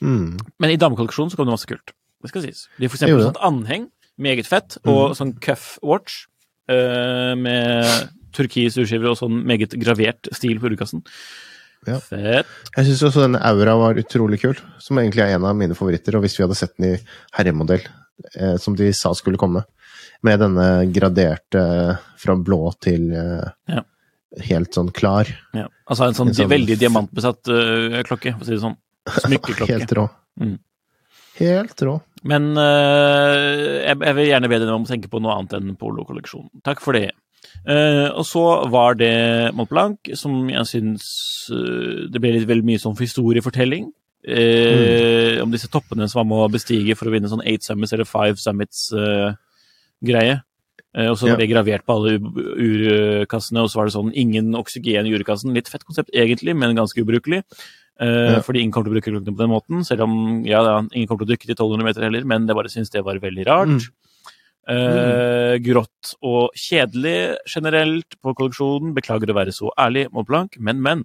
[0.00, 0.38] Mm.
[0.58, 1.92] Men i damekolleksjonen så kom det masse kult.
[2.24, 2.64] Det skal sies.
[2.78, 3.28] De har for eksempel ja.
[3.28, 6.24] sånt anheng, meget fett, og sånn cuff watch
[6.72, 11.04] uh, med turkis urskiver og sånn meget gravert stil på urkassen.
[11.86, 11.98] Ja.
[12.02, 12.46] Fett.
[12.76, 16.16] Jeg syns også denne Aura var utrolig kul, som egentlig er en av mine favoritter.
[16.18, 16.98] Og hvis vi hadde sett den i
[17.38, 17.84] herremodell,
[18.34, 19.64] eh, som de sa skulle komme,
[20.26, 23.82] med denne graderte eh, fra blå til eh, Ja.
[24.48, 25.68] helt sånn klar Ja.
[25.86, 28.76] Altså en sånn, En sånn- veldig diamantbesatt uh, klokke, for å si det sånn.
[29.06, 29.70] Smykkeklokke.
[29.76, 30.08] Helt rå.
[30.40, 30.56] Mm.
[31.38, 32.00] Helt rå.
[32.26, 35.76] Men uh, jeg, jeg vil gjerne be dere om å tenke på noe annet enn
[35.78, 36.50] polokolleksjonen.
[36.66, 37.12] Takk for det.
[37.66, 41.06] Eh, og så var det Mont Blanc, som jeg syns
[41.50, 43.92] uh, det ble litt vel mye sånn historiefortelling.
[44.26, 48.04] eh, om disse toppene som man må bestige for å vinne sånn Eight Summits eller
[48.10, 50.40] Five Summits-greie.
[50.96, 51.36] Og så Ja.
[51.36, 55.52] det gravert på alle urkassene, og så var det sånn ingen oksygen i urkassen.
[55.54, 57.44] Litt fett konsept egentlig, men ganske ubrukelig.
[58.00, 58.40] Uh, Ja.
[58.40, 61.06] Fordi ingen kommer til å bruke klokkene på den måten, selv om ja, da, ingen
[61.08, 63.46] kommer til å dykke til 1200 meter heller, men jeg bare syns det var veldig
[63.46, 63.68] rart.
[63.68, 63.80] Mm.
[64.68, 68.94] Eh, grått og kjedelig generelt på kolleksjonen.
[68.96, 71.04] Beklager å være så ærlig, Montblanc, men, men.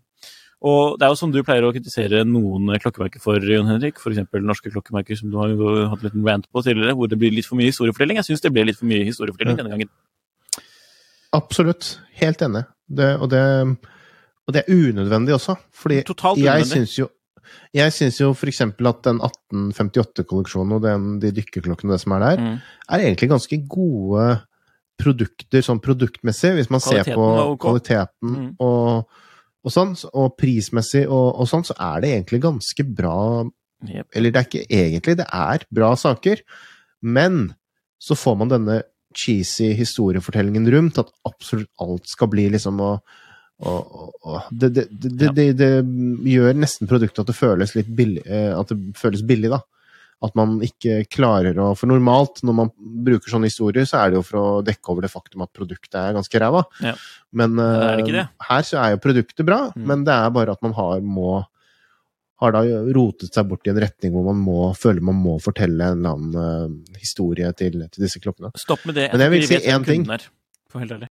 [0.62, 4.20] Og det er jo som du pleier å kritisere noen klokkemerker for, Jon Henrik, f.eks.
[4.46, 5.54] norske klokkemerker som du har
[5.90, 8.20] hatt en liten rant på tidligere, hvor det blir litt for mye historiefortelling.
[8.22, 9.64] Jeg syns det ble litt for mye historiefortelling Ja.
[9.64, 9.90] denne gangen.
[11.34, 11.96] Absolutt.
[12.22, 12.66] Helt enig.
[12.92, 13.42] Det, og, det,
[14.48, 15.56] og det er unødvendig også.
[15.74, 16.72] Fordi Totalt jeg unødvendig.
[16.76, 17.08] syns jo
[17.76, 22.42] jeg syns jo eksempel at den 1858-kolleksjonen og den, de dykkerklokkene det som er der,
[22.42, 22.58] Mm.
[22.90, 24.42] er egentlig ganske gode
[25.02, 27.24] produkter sånn produktmessig, hvis man ser på
[27.54, 27.60] ok.
[27.64, 28.56] kvaliteten Mm.
[28.60, 29.08] og,
[29.66, 33.44] og sånn, og prismessig og, og sånn, så er det egentlig ganske bra
[33.88, 34.08] yep.
[34.14, 36.44] Eller det er ikke egentlig, det er bra saker,
[37.02, 37.56] men
[38.02, 38.82] så får man denne
[39.18, 42.92] cheesy historiefortellingen rundt, at absolutt alt skal bli liksom å
[43.62, 45.52] og, og, og det, det, det, Ja.
[45.58, 45.70] det,
[46.34, 49.62] gjør nesten produktet at det føles litt billig, eh, at det føles billig, da.
[50.22, 54.20] At man ikke klarer å For normalt, når man bruker sånne historier, så er det
[54.20, 56.62] jo for å dekke over det faktum at produktet er ganske ræva.
[56.86, 56.94] Ja.
[57.34, 59.88] Men eh, her så er jo produktet bra, Mm.
[59.90, 61.40] men det er bare at man har, må
[62.42, 62.62] har da
[62.94, 66.16] rotet seg bort i en retning hvor man må, føler man må fortelle en eller
[66.18, 68.50] annen uh, historie til, til disse klokkene.
[68.58, 69.12] Stopp med det.
[69.14, 70.08] Men jeg vil si én ting.
[70.10, 70.26] er,
[70.74, 71.10] For helt ærlig.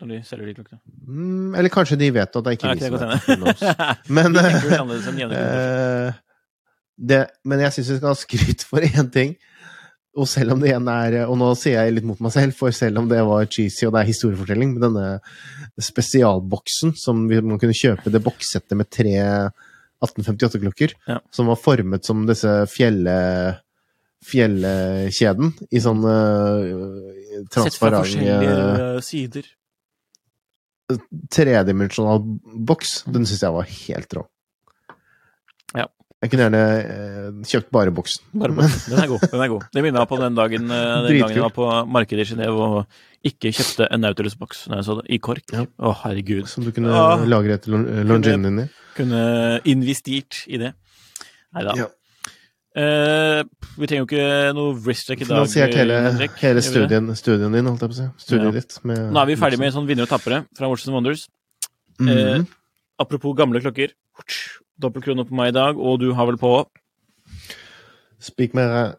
[0.00, 0.80] Når de selger de klokkene.
[1.06, 4.44] Mm, eller kanskje de vet at det ikke er ok, vi som hende.
[4.44, 4.60] vet.
[4.64, 5.08] Who knows?
[5.16, 6.20] Men, eh,
[6.96, 9.34] det, men jeg syns vi skal ha skryt for én ting.
[10.14, 12.70] Og selv om det igjen er Og nå sier jeg litt mot meg selv, for
[12.70, 15.06] selv om det var cheesy og det er historiefortelling, med denne
[15.82, 19.16] spesialboksen som vi, man kunne kjøpe det bokssettet med tre
[20.04, 21.18] 1858-klokker, Ja.
[21.34, 23.16] som var formet som disse fjelle
[24.24, 29.48] fjellkjeden i sånn uh, Sett fra forskjellige eh, eh, sider.
[31.32, 32.22] Tredimensjonal
[32.68, 33.02] boks.
[33.10, 34.24] Den syns jeg var helt rå.
[35.74, 35.88] Ja.
[36.24, 38.22] Jeg kunne gjerne eh, kjøpt bare boksen.
[38.40, 38.84] Bare boksen.
[38.92, 39.24] Den er god.
[39.32, 39.66] den er god.
[39.74, 41.66] Det minner meg på den dagen eh, den gangen jeg var på
[41.96, 44.66] markedet i Genéve og ikke kjøpte en Nautilus-boks
[45.08, 45.52] i kork.
[45.56, 46.48] Å, herregud.
[46.48, 47.18] Som du kunne ja.
[47.28, 48.70] lagre etter longinen din i.
[48.96, 49.20] Kunne
[49.68, 50.74] investert i det.
[51.54, 51.76] Nei da.
[51.84, 51.90] Ja.
[52.74, 53.40] Eh,
[53.78, 55.44] vi trenger jo ikke noe wristcheck i dag.
[55.44, 56.32] Finansiert hele, Henrik.
[56.42, 58.08] hele studien, studien din, holdt jeg på å si.
[58.26, 58.54] Studiet Ja.
[58.60, 58.78] ditt.
[58.84, 61.28] Med Nå er vi ferdig med sånn vinner og tappere fra Watches and Wonders.
[62.00, 62.40] Mm -hmm.
[62.40, 62.44] uh,
[62.98, 63.92] apropos gamle klokker.
[64.80, 66.66] Dobbeltkrone på meg i dag, og du har vel på
[68.18, 68.96] Speak Mer.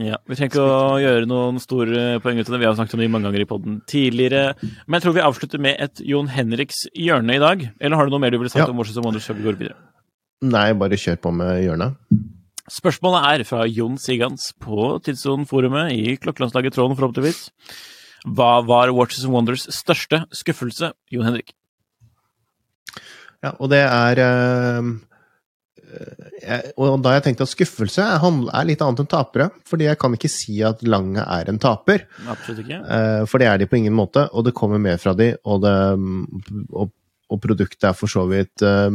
[0.00, 2.60] Ja, Vi trenger ikke å gjøre noen store poeng ut av det.
[2.60, 4.54] Vi har snakket om det mange ganger i poden tidligere.
[4.86, 7.70] Men jeg tror vi avslutter med et Jon Henriks hjørne i dag.
[7.80, 8.70] Eller har du noe mer du ville sagt Ja.
[8.70, 9.76] om Watches and Wonders før vi går videre?
[10.42, 11.96] Nei, bare kjør på med hjørnet.
[12.70, 17.48] Spørsmålet er fra Jon Sigans på Tidssonen-forumet i Klokkelandslaget Tråden, forhåpentligvis.
[18.30, 21.54] Hva var Watches and Wonders største skuffelse, Jon Henrik?
[23.40, 24.82] Ja, og det er eh,
[26.76, 29.48] Og da har jeg tenkt at skuffelse er, litt annet enn tapere.
[29.66, 32.04] Fordi jeg kan ikke si at Lange er en taper.
[32.28, 32.82] Absolutt ikke.
[32.84, 35.64] Eh, For det er de på ingen måte, og det kommer mer fra de, og,
[35.64, 35.74] det,
[36.70, 36.92] og,
[37.30, 38.92] og produktet er for så vidt eh,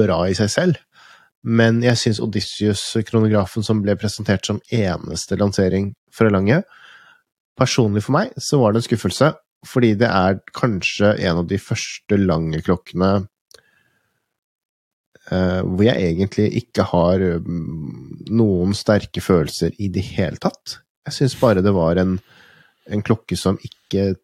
[0.00, 0.80] bra i seg selv.
[1.46, 6.62] Men jeg syns Odysseus-kronografen som ble presentert som eneste lansering for Lange
[7.60, 9.26] Personlig for meg så var det en skuffelse,
[9.68, 13.10] fordi det er kanskje en av de første lange klokkene
[15.28, 20.78] uh, hvor jeg egentlig ikke har mm, noen sterke følelser i det hele tatt.
[21.04, 22.16] Jeg syns bare det var en,
[22.88, 24.14] en klokke som ikke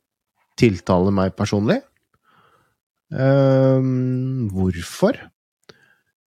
[0.57, 1.83] tiltaler meg personlig.
[3.13, 3.85] Uh,
[4.55, 5.21] hvorfor?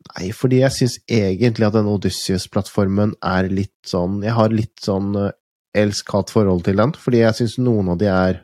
[0.07, 5.15] Nei, fordi jeg syns egentlig at den Odysseus-plattformen er litt sånn Jeg har litt sånn
[5.19, 5.33] eh,
[5.77, 8.43] elsk-hat forhold til den, fordi jeg syns noen av de er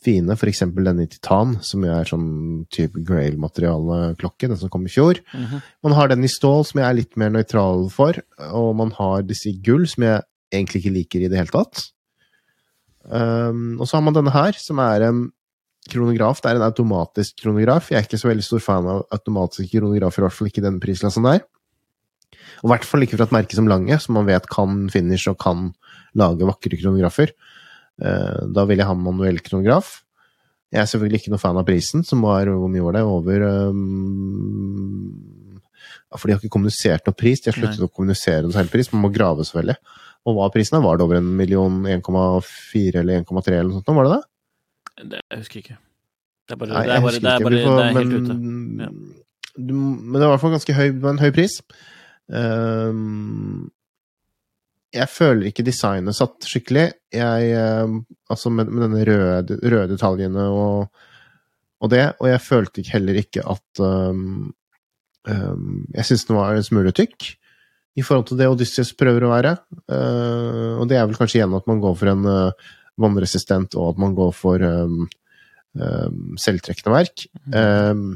[0.00, 2.30] fine, for eksempel denne i titan, som jo er sånn
[2.72, 5.20] type Grail-materiale-klokke, den som kom i fjor.
[5.36, 5.60] Mhm.
[5.84, 8.16] Man har den i stål, som jeg er litt mer nøytral for,
[8.48, 11.84] og man har disse i gull, som jeg egentlig ikke liker i det hele tatt.
[13.04, 15.20] Um, og så har man denne her, som er en
[15.92, 16.40] kronograf.
[16.42, 17.90] Det er en automatisk kronograf.
[17.90, 20.66] Jeg er ikke så veldig stor fan av automatiske kronografer, i hvert fall ikke i
[20.66, 21.42] denne prisklassen der.
[22.60, 25.30] Og i hvert fall ikke fra et merke som Lange, som man vet kan finish
[25.30, 25.70] og kan
[26.18, 27.32] lage vakre kronografer.
[28.00, 30.00] Eh, da vil jeg ha manuell kronograf.
[30.70, 33.02] Jeg er selvfølgelig ikke noe fan av prisen, som var Hvor mye var det?
[33.02, 33.42] Over
[33.74, 35.08] um,
[36.14, 37.42] For de har ikke kommunisert noe pris.
[37.42, 37.88] De har sluttet Nei.
[37.88, 38.92] å kommunisere noe særlig pris.
[38.94, 39.80] Man må grave, selvfølgelig.
[40.28, 40.78] Og hva prisen?
[40.78, 40.84] er?
[40.84, 43.96] Var det over en million, 1,4 eller 1,3 eller noe sånt?
[43.98, 44.24] Var det det?
[45.08, 45.76] Det, jeg husker ikke.
[46.48, 48.34] Det er bare, Nei, det er bare, det er bare får- det er helt ute.
[48.34, 48.88] men Ja.
[49.56, 51.60] du, Men det var i hvert fall ganske høy, en høy pris.
[52.30, 53.70] Um,
[54.94, 56.88] jeg føler ikke designet satt skikkelig.
[57.14, 57.50] Jeg,
[57.84, 60.88] um, altså med, med denne røde, røde detaljene og,
[61.80, 62.14] og, det.
[62.20, 64.50] Og jeg følte heller ikke at um,
[65.94, 67.36] Jeg syns den var en smule tykk
[67.98, 69.56] i forhold til det Odysseus prøver å være.
[69.90, 72.70] Uh, og det er vel kanskje igjen at man går for en uh,
[73.00, 75.02] vannresistent, og at man går for um,
[75.74, 77.26] um, selvtrekkende verk.
[77.54, 78.14] Um,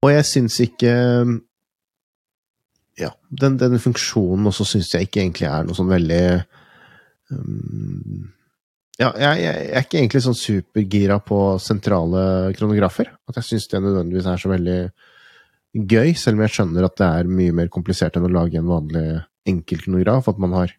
[0.00, 0.92] og jeg syns ikke
[3.00, 6.24] Ja, den, den funksjonen også syns jeg ikke egentlig er noe sånn veldig
[9.00, 13.08] ja, jeg, jeg, er ikke egentlig sånn supergira på sentrale kronografer.
[13.30, 14.80] At jeg syns det nødvendigvis er så veldig
[15.88, 18.68] gøy, selv om jeg skjønner at det er mye mer komplisert enn å lage en
[18.68, 19.06] vanlig
[19.48, 20.28] enkel kronograf.
[20.28, 20.74] At man har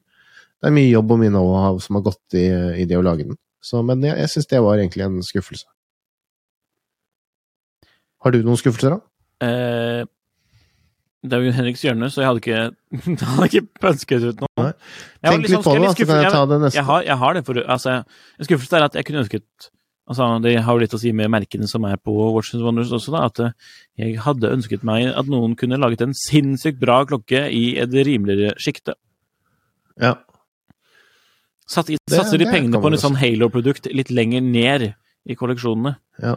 [0.61, 2.45] Det er mye jobb og mye know-how som har gått i,
[2.83, 3.37] i, det å lage den.
[3.65, 5.65] Så, men jeg, jeg syns det var egentlig en skuffelse.
[8.21, 9.01] Har du noen skuffelser, da?
[9.41, 10.03] Eh,
[11.21, 12.61] det er jo Henriks hjørne, så jeg hadde ikke,
[13.33, 14.53] hadde ikke pønsket ut noe.
[14.61, 14.71] Nei.
[15.25, 16.79] Tenk litt sånn på det, da, så kan jeg ta det neste.
[16.79, 17.99] Jeg har, jeg har det for altså,
[18.37, 19.67] En skuffelse er at jeg kunne ønsket
[20.09, 23.13] altså, Det har jo litt å si med merkene som er på Watches Wonders også,
[23.13, 23.53] da, at eh,
[24.01, 28.57] jeg hadde ønsket meg at noen kunne laget en sinnssykt bra klokke i et rimeligere
[28.61, 28.97] sjikte.
[30.01, 30.17] Ja.
[31.71, 35.95] Satt, satser de pengene på en sånn Halo-produkt litt lenger ned i kolleksjonene.
[36.19, 36.35] Ja.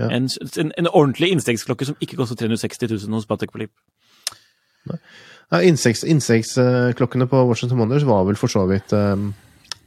[0.00, 0.08] Ja.
[0.08, 3.76] En, en, en, ordentlig innstegsklokke som ikke koster 360 000 hos Patek Philippe.
[4.88, 9.34] Ja, Innstegsklokkene på Washington Wonders var vel for så vidt um,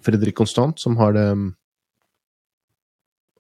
[0.05, 1.47] Fredrik Constant, som har det um,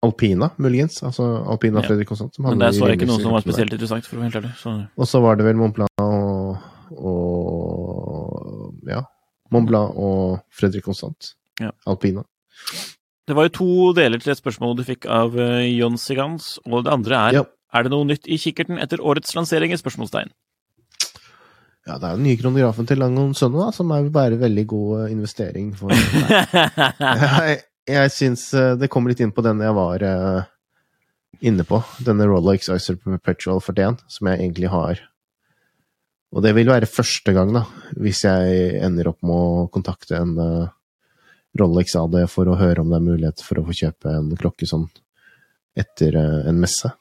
[0.05, 1.03] Alpina, muligens.
[1.05, 1.91] Altså Alpina ja.
[1.91, 2.39] Fredrik Constant.
[2.41, 4.87] Men der så jeg ikke noe som var spesielt interessant, for å være helt ærlig.
[4.97, 6.65] Og så var det vel Montblanc og,
[6.97, 7.34] og
[9.55, 11.33] Montblanc og Fredrik Constant.
[11.63, 11.71] Ja.
[11.87, 12.25] Alpina.
[13.25, 15.33] Det var jo to deler til et spørsmål du fikk av
[15.65, 17.45] John Sigans, og det andre er ja.
[17.75, 19.73] Er det noe nytt i kikkerten etter årets lansering?
[19.73, 20.31] i spørsmålstegn.
[21.85, 24.93] Ja, det er den nye kronografen til Langon Sønne, da, som er bare veldig god
[25.03, 25.93] eh, investering for
[27.45, 30.47] Jeg, jeg syns eh, det kommer litt inn på den jeg var uh,
[31.45, 31.83] inne på.
[32.07, 35.03] Denne Rolex Icer Perpetual 41, som jeg egentlig har.
[36.35, 37.63] Og det vil være første gang, da,
[37.95, 40.73] hvis jeg ender opp med å kontakte en uh,
[41.55, 44.67] Rolex AD for å høre om det er mulighet for å få kjøpe en klokke
[44.67, 44.89] sånn
[45.79, 46.91] etter uh, en messe.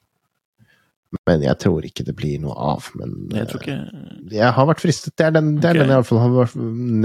[1.26, 2.86] Men jeg tror ikke det blir noe av.
[2.98, 3.76] Men jeg, tror ikke...
[4.34, 5.14] jeg har vært fristet.
[5.18, 5.82] Det er den, det er okay.
[5.82, 6.56] den jeg iallfall har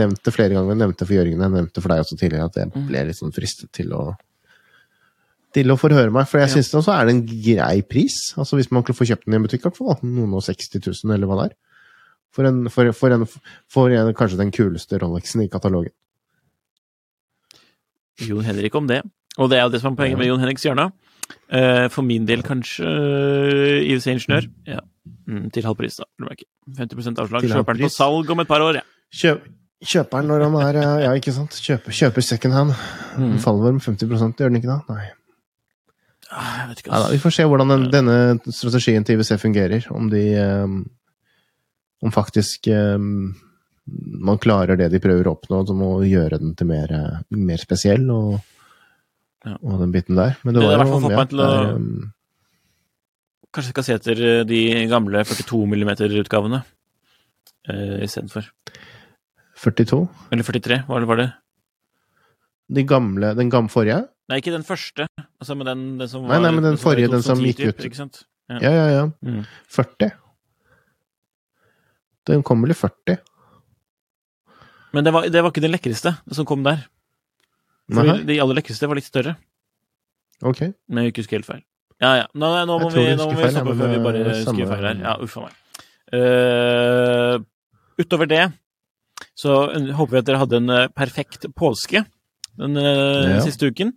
[0.02, 0.74] nevnt det flere ganger.
[0.74, 2.88] Jeg nevnte for Jørgen, jeg nevnte for deg også tidligere, at jeg mm.
[2.90, 4.04] ble litt sånn fristet til å
[5.58, 8.20] til å forhøre meg, for jeg syns også er det en grei pris.
[8.38, 11.26] Altså Hvis man får kjøpt den i en butikk, for noen og 60 000, eller
[11.26, 11.56] hva det er.
[12.36, 13.26] For, en, for, for, en,
[13.72, 15.94] for en, kanskje den kuleste Rolexen i katalogen.
[18.20, 19.02] Jon Henrik om det.
[19.40, 20.90] Og det er jo det som er poenget med Jon Henriks hjørne.
[21.50, 24.50] Uh, for min del kanskje eh, IWC-ingeniør.
[24.70, 24.82] Ja.
[25.30, 26.08] Mm, til halv pris, da.
[26.78, 27.46] 50% avslag.
[27.46, 28.86] Kjøper den på salg om et par år, ja.
[29.14, 29.46] Kjøp,
[29.86, 31.58] kjøper den når han er eh, Ja, ikke sant.
[31.66, 32.76] Kjøper, kjøper second hand.
[33.18, 33.38] Mm.
[33.42, 34.82] Faller vel med 50 gjør den ikke da?
[34.90, 35.08] Nei.
[36.30, 38.18] Ah, ikke, ja, da, vi får se hvordan den, denne
[38.54, 39.88] strategien til IWC fungerer.
[39.94, 40.76] Om de um,
[42.00, 43.34] Om faktisk um,
[44.24, 46.94] man klarer det de prøver å oppnå, som å gjøre den til mer,
[47.34, 48.06] mer spesiell.
[48.14, 48.40] og
[49.46, 49.56] ja.
[49.56, 50.38] og den biten der.
[50.44, 51.92] Men det, det var jo meg til å um...
[53.56, 54.60] Kanskje skal se etter eh, de
[54.92, 58.46] gamle 42 mm-utgavene uh, istedenfor.
[59.58, 60.04] 42?
[60.30, 61.28] Eller 43, hva var det?
[62.70, 64.04] De gamle, den gamle forrige?
[64.30, 65.08] Nei, ikke den første.
[65.42, 67.82] Altså, men den, den som var, nei, nei, men den forrige, den som gikk ut.
[67.90, 68.06] Ikke?
[68.54, 68.86] Ja, ja, ja.
[69.00, 69.08] ja.
[69.26, 69.42] Mm.
[69.74, 70.14] 40.
[72.28, 73.20] Den kom vel i 40.
[74.94, 76.84] Men det var, det var ikke den lekreste, som kom der.
[77.94, 79.36] For de aller lekreste var litt større.
[80.46, 80.64] Ok.
[80.90, 81.64] Men jeg husker helt feil.
[82.00, 82.28] Ja, ja.
[82.32, 85.02] Nå, nå må vi, nå må vi stoppe før vi bare skriver feil her.
[85.04, 85.56] Ja, uff meg.
[86.10, 87.38] Uh,
[88.02, 88.46] utover det
[89.38, 92.02] så håper vi at dere hadde en eh, perfekt påske
[92.60, 93.42] den uh, ja.
[93.44, 93.94] siste uken.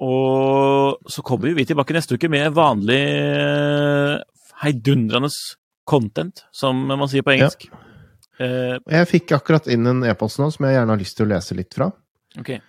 [0.00, 4.20] Og så kommer vi tilbake neste uke med vanlig uh,
[4.62, 5.32] heidundrende
[5.88, 7.68] content, som man sier på engelsk.
[7.70, 7.82] Ja.
[8.36, 11.30] Uh, jeg fikk akkurat inn en e-post nå som jeg gjerne har lyst til å
[11.32, 11.88] lese litt fra.
[12.36, 12.60] Okay.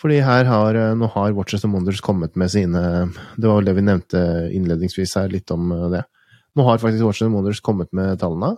[0.00, 3.74] Fordi her har, eh, nå har Watchers and Wonders kommet med sine Det var det
[3.76, 6.04] vi nevnte innledningsvis her, litt om eh, det.
[6.56, 8.56] Nå har faktisk Watchers and Wonders kommet med tallene.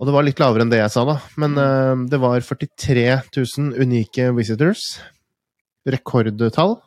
[0.00, 1.18] Og det var litt lavere enn det jeg sa, da.
[1.36, 3.02] Men uh, det var 43
[3.36, 4.80] 000 unike visitors.
[5.84, 6.78] Rekordtall.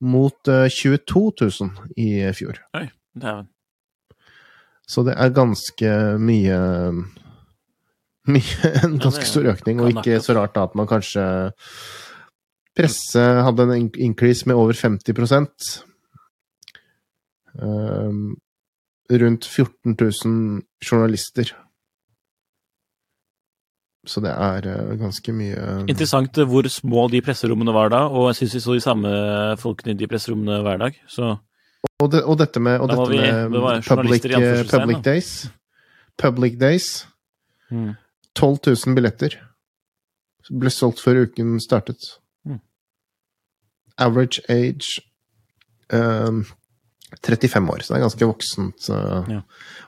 [0.00, 1.24] Mot uh, 22
[1.60, 2.62] 000 i fjor.
[2.80, 3.50] Oi, dæven.
[4.88, 6.58] Så det er ganske mye
[8.24, 11.24] Mye, en ganske stor økning, og ikke så rart da at man kanskje
[12.74, 15.12] Presse hadde en increase med over 50
[17.62, 18.12] Eh,
[19.20, 21.52] rundt 14 000 journalister.
[24.06, 28.32] Så det er eh, ganske mye Interessant eh, hvor små de presserommene var da, og
[28.32, 29.12] jeg syns vi så de samme
[29.60, 30.98] folkene i de presserommene hver dag.
[31.08, 31.36] Så
[32.02, 35.30] Og, det, og dette med, og dette vi- med det public, anførselstegn, public days
[36.18, 37.06] Public days
[37.70, 37.94] mm.
[38.34, 39.36] 12 000 billetter
[40.50, 41.96] ble solgt før uken startet.
[42.44, 42.58] Mm.
[43.98, 45.00] Average age
[45.92, 46.44] um,
[47.24, 48.88] 35 år, så det er ganske voksent.
[48.90, 49.40] uh, Ja.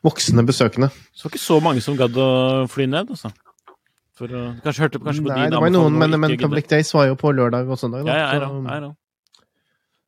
[0.07, 0.89] Voksne besøkende.
[1.13, 2.29] så det var ikke så mange som gadd å
[2.73, 3.31] fly ned, altså.
[4.17, 6.39] For uh, Kanskje hørte kanskje på Nei, din det var noen, men, men.
[6.41, 8.07] Public Days var jo på lørdag og søndag.
[8.07, 8.95] Da, Ja, ja, I så- know, I know.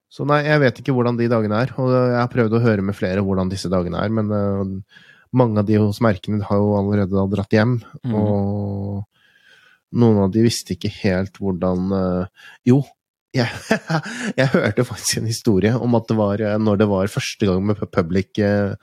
[0.08, 1.74] Så nei, jeg vet ikke hvordan de dagene er.
[1.76, 5.00] Og jeg har prøvd å høre med flere hvordan disse dagene er, men uh,
[5.36, 7.78] mange av de hos merkene har jo allerede dratt hjem.
[8.06, 8.14] Mm.
[8.16, 12.82] Og noen av de visste ikke helt hvordan uh, Jo,
[13.36, 13.48] jeg,
[14.40, 17.64] jeg hørte faktisk en historie om at det var eh, når det var første gang
[17.68, 18.74] med public, uh,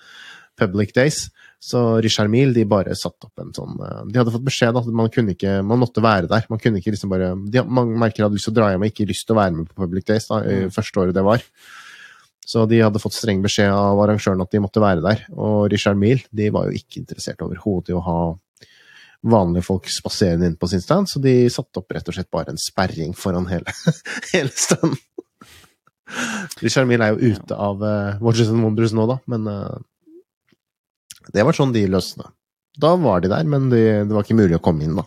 [0.59, 1.26] public Days.
[1.66, 4.89] Så Richard Mille de bare satte opp en sånn eh, De hadde fått beskjed at
[4.93, 6.45] man kunne ikke Man måtte være der.
[6.51, 8.91] Man kunne ikke liksom bare de, Mange merker hadde lyst til å dra hjem og
[8.91, 11.41] ikke lyst til å være med på Public Days da, i første året det var.
[12.45, 15.24] Så de hadde fått streng beskjed av arrangøren at de måtte være der.
[15.34, 18.20] Og Richard Mille de var jo ikke interessert overhodet i å ha
[19.26, 22.53] vanlige folk spaserende inn på sin stand, så de satte opp rett og slett bare
[22.53, 23.74] en sperring foran hele,
[24.36, 24.99] hele standen.
[26.61, 29.80] Richard Mille er jo ute av uh, Watches and Wonders nå, da, men eh,
[31.34, 32.30] det var sånn de løsna.
[32.78, 35.05] Da var de der, men de, det var ikke mulig å komme inn, da.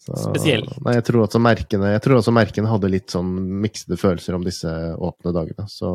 [0.00, 0.70] Så, Spesielt.
[0.80, 3.28] Nei, jeg tror, merkene, jeg tror også merkene hadde litt sånn
[3.60, 5.66] miksede følelser om disse åpne dagene.
[5.68, 5.90] Så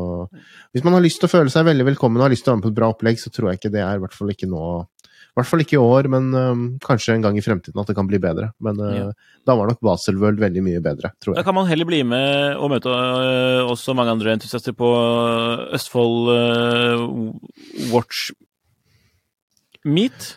[0.70, 2.54] hvis man har lyst til å føle seg veldig velkommen og har lyst til å
[2.54, 4.30] være med på et bra opplegg, så tror jeg ikke det er i hvert fall
[4.30, 7.82] ikke nå I hvert fall ikke i år, men um, kanskje en gang i fremtiden
[7.82, 8.52] at det kan bli bedre.
[8.62, 9.10] Men uh, Ja.
[9.44, 11.42] da var nok Baselworld veldig mye bedre, tror jeg.
[11.42, 14.88] Da kan man heller bli med og møte uh, også mange andre entusiaster på
[15.76, 17.04] Østfold uh,
[17.90, 18.30] Watch
[19.86, 20.34] Meet,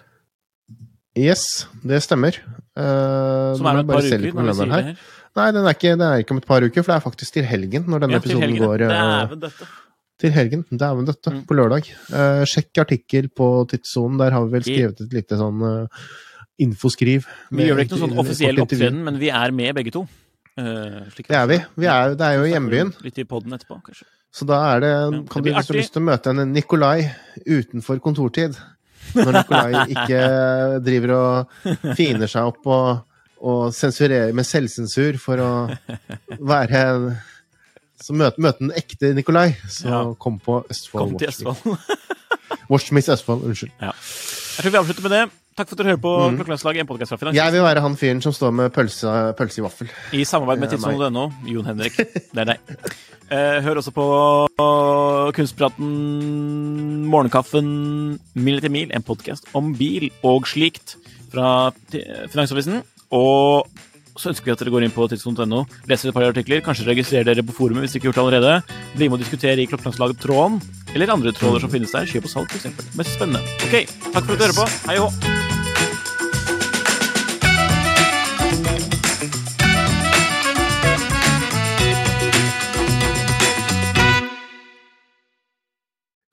[1.20, 2.38] Yes, det stemmer.
[2.78, 4.30] Uh, som er om et par uker.
[4.38, 5.00] når vi sier det her.
[5.40, 7.34] Nei, den er ikke, det er ikke om et par uker, for det er faktisk
[7.36, 8.64] til helgen når denne Ja, episoden helgen.
[8.64, 8.84] går.
[8.86, 9.68] øh, Dæven døtte.
[10.22, 10.64] Til helgen.
[10.72, 11.34] Dæven døtte.
[11.34, 11.42] Mm.
[11.50, 11.90] På lørdag.
[12.14, 14.18] Uh, sjekk artikkel på Tidssonen.
[14.22, 16.08] Der har vi vel skrevet et lite sånn uh,
[16.62, 17.28] infoskriv.
[17.52, 20.06] Vi gjør vel ikke noe sånn offisiell opptreden, men vi er med begge to.
[20.60, 21.60] Uh, Det er vi.
[21.84, 22.94] vi er, det er jo i hjembyen.
[23.04, 24.08] Litt i poden etterpå, kanskje.
[24.32, 26.30] Så da er det Ja, Kan det du hvis du har lyst til å møte
[26.36, 27.10] en Nikolai
[27.48, 28.56] utenfor kontortid?
[29.16, 30.20] Når Nikolai ikke
[30.86, 33.00] driver og finer seg opp og,
[33.42, 35.52] og sensurerer med selvsensur for å
[36.40, 36.84] være
[38.00, 39.50] Så møte, møte den ekte Nikolai.
[39.68, 40.04] Så Ja.
[40.20, 41.18] kom på Østfold.
[41.18, 41.28] Kom til
[42.70, 43.42] Watch Miss Østfold.
[43.44, 43.44] Østfold.
[43.50, 43.72] Unnskyld.
[43.82, 43.92] Ja.
[43.92, 45.24] Jeg tror vi avslutter med det.
[45.60, 46.38] Takk for at dere hører på Mm.
[46.40, 49.64] Klokkelandslaget, en podkast fra Jeg vil være han fyren som står med pølse, pølse i
[49.66, 49.90] vaffel.
[50.16, 51.26] I samarbeid med er tidssonen.no.
[51.52, 51.98] Jon Henrik.
[52.34, 52.60] Det er deg.
[53.30, 54.06] Eh, hør også på
[55.36, 55.90] Kunstpraten,
[57.12, 60.96] Morgenkaffen, Mil etter mil, en podkast om bil og slikt
[61.30, 62.80] fra Finansavisen.
[63.12, 63.68] Og
[64.16, 67.28] så ønsker vi at dere går inn på tidssonen.no, leser et par artikler, kanskje registrerer
[67.34, 68.88] dere på forumet hvis dere ikke har gjort det allerede.
[68.96, 70.60] Bli med og diskutere i Klokkelandslaget-tråden,
[70.96, 72.08] eller andre tråder som finnes der.
[72.10, 72.96] Kjøp og salg, f.eks.
[72.96, 73.44] Mest spennende.
[73.68, 73.78] Ok,
[74.10, 74.68] takk for at dere hører på.
[74.90, 75.49] Hei og hå.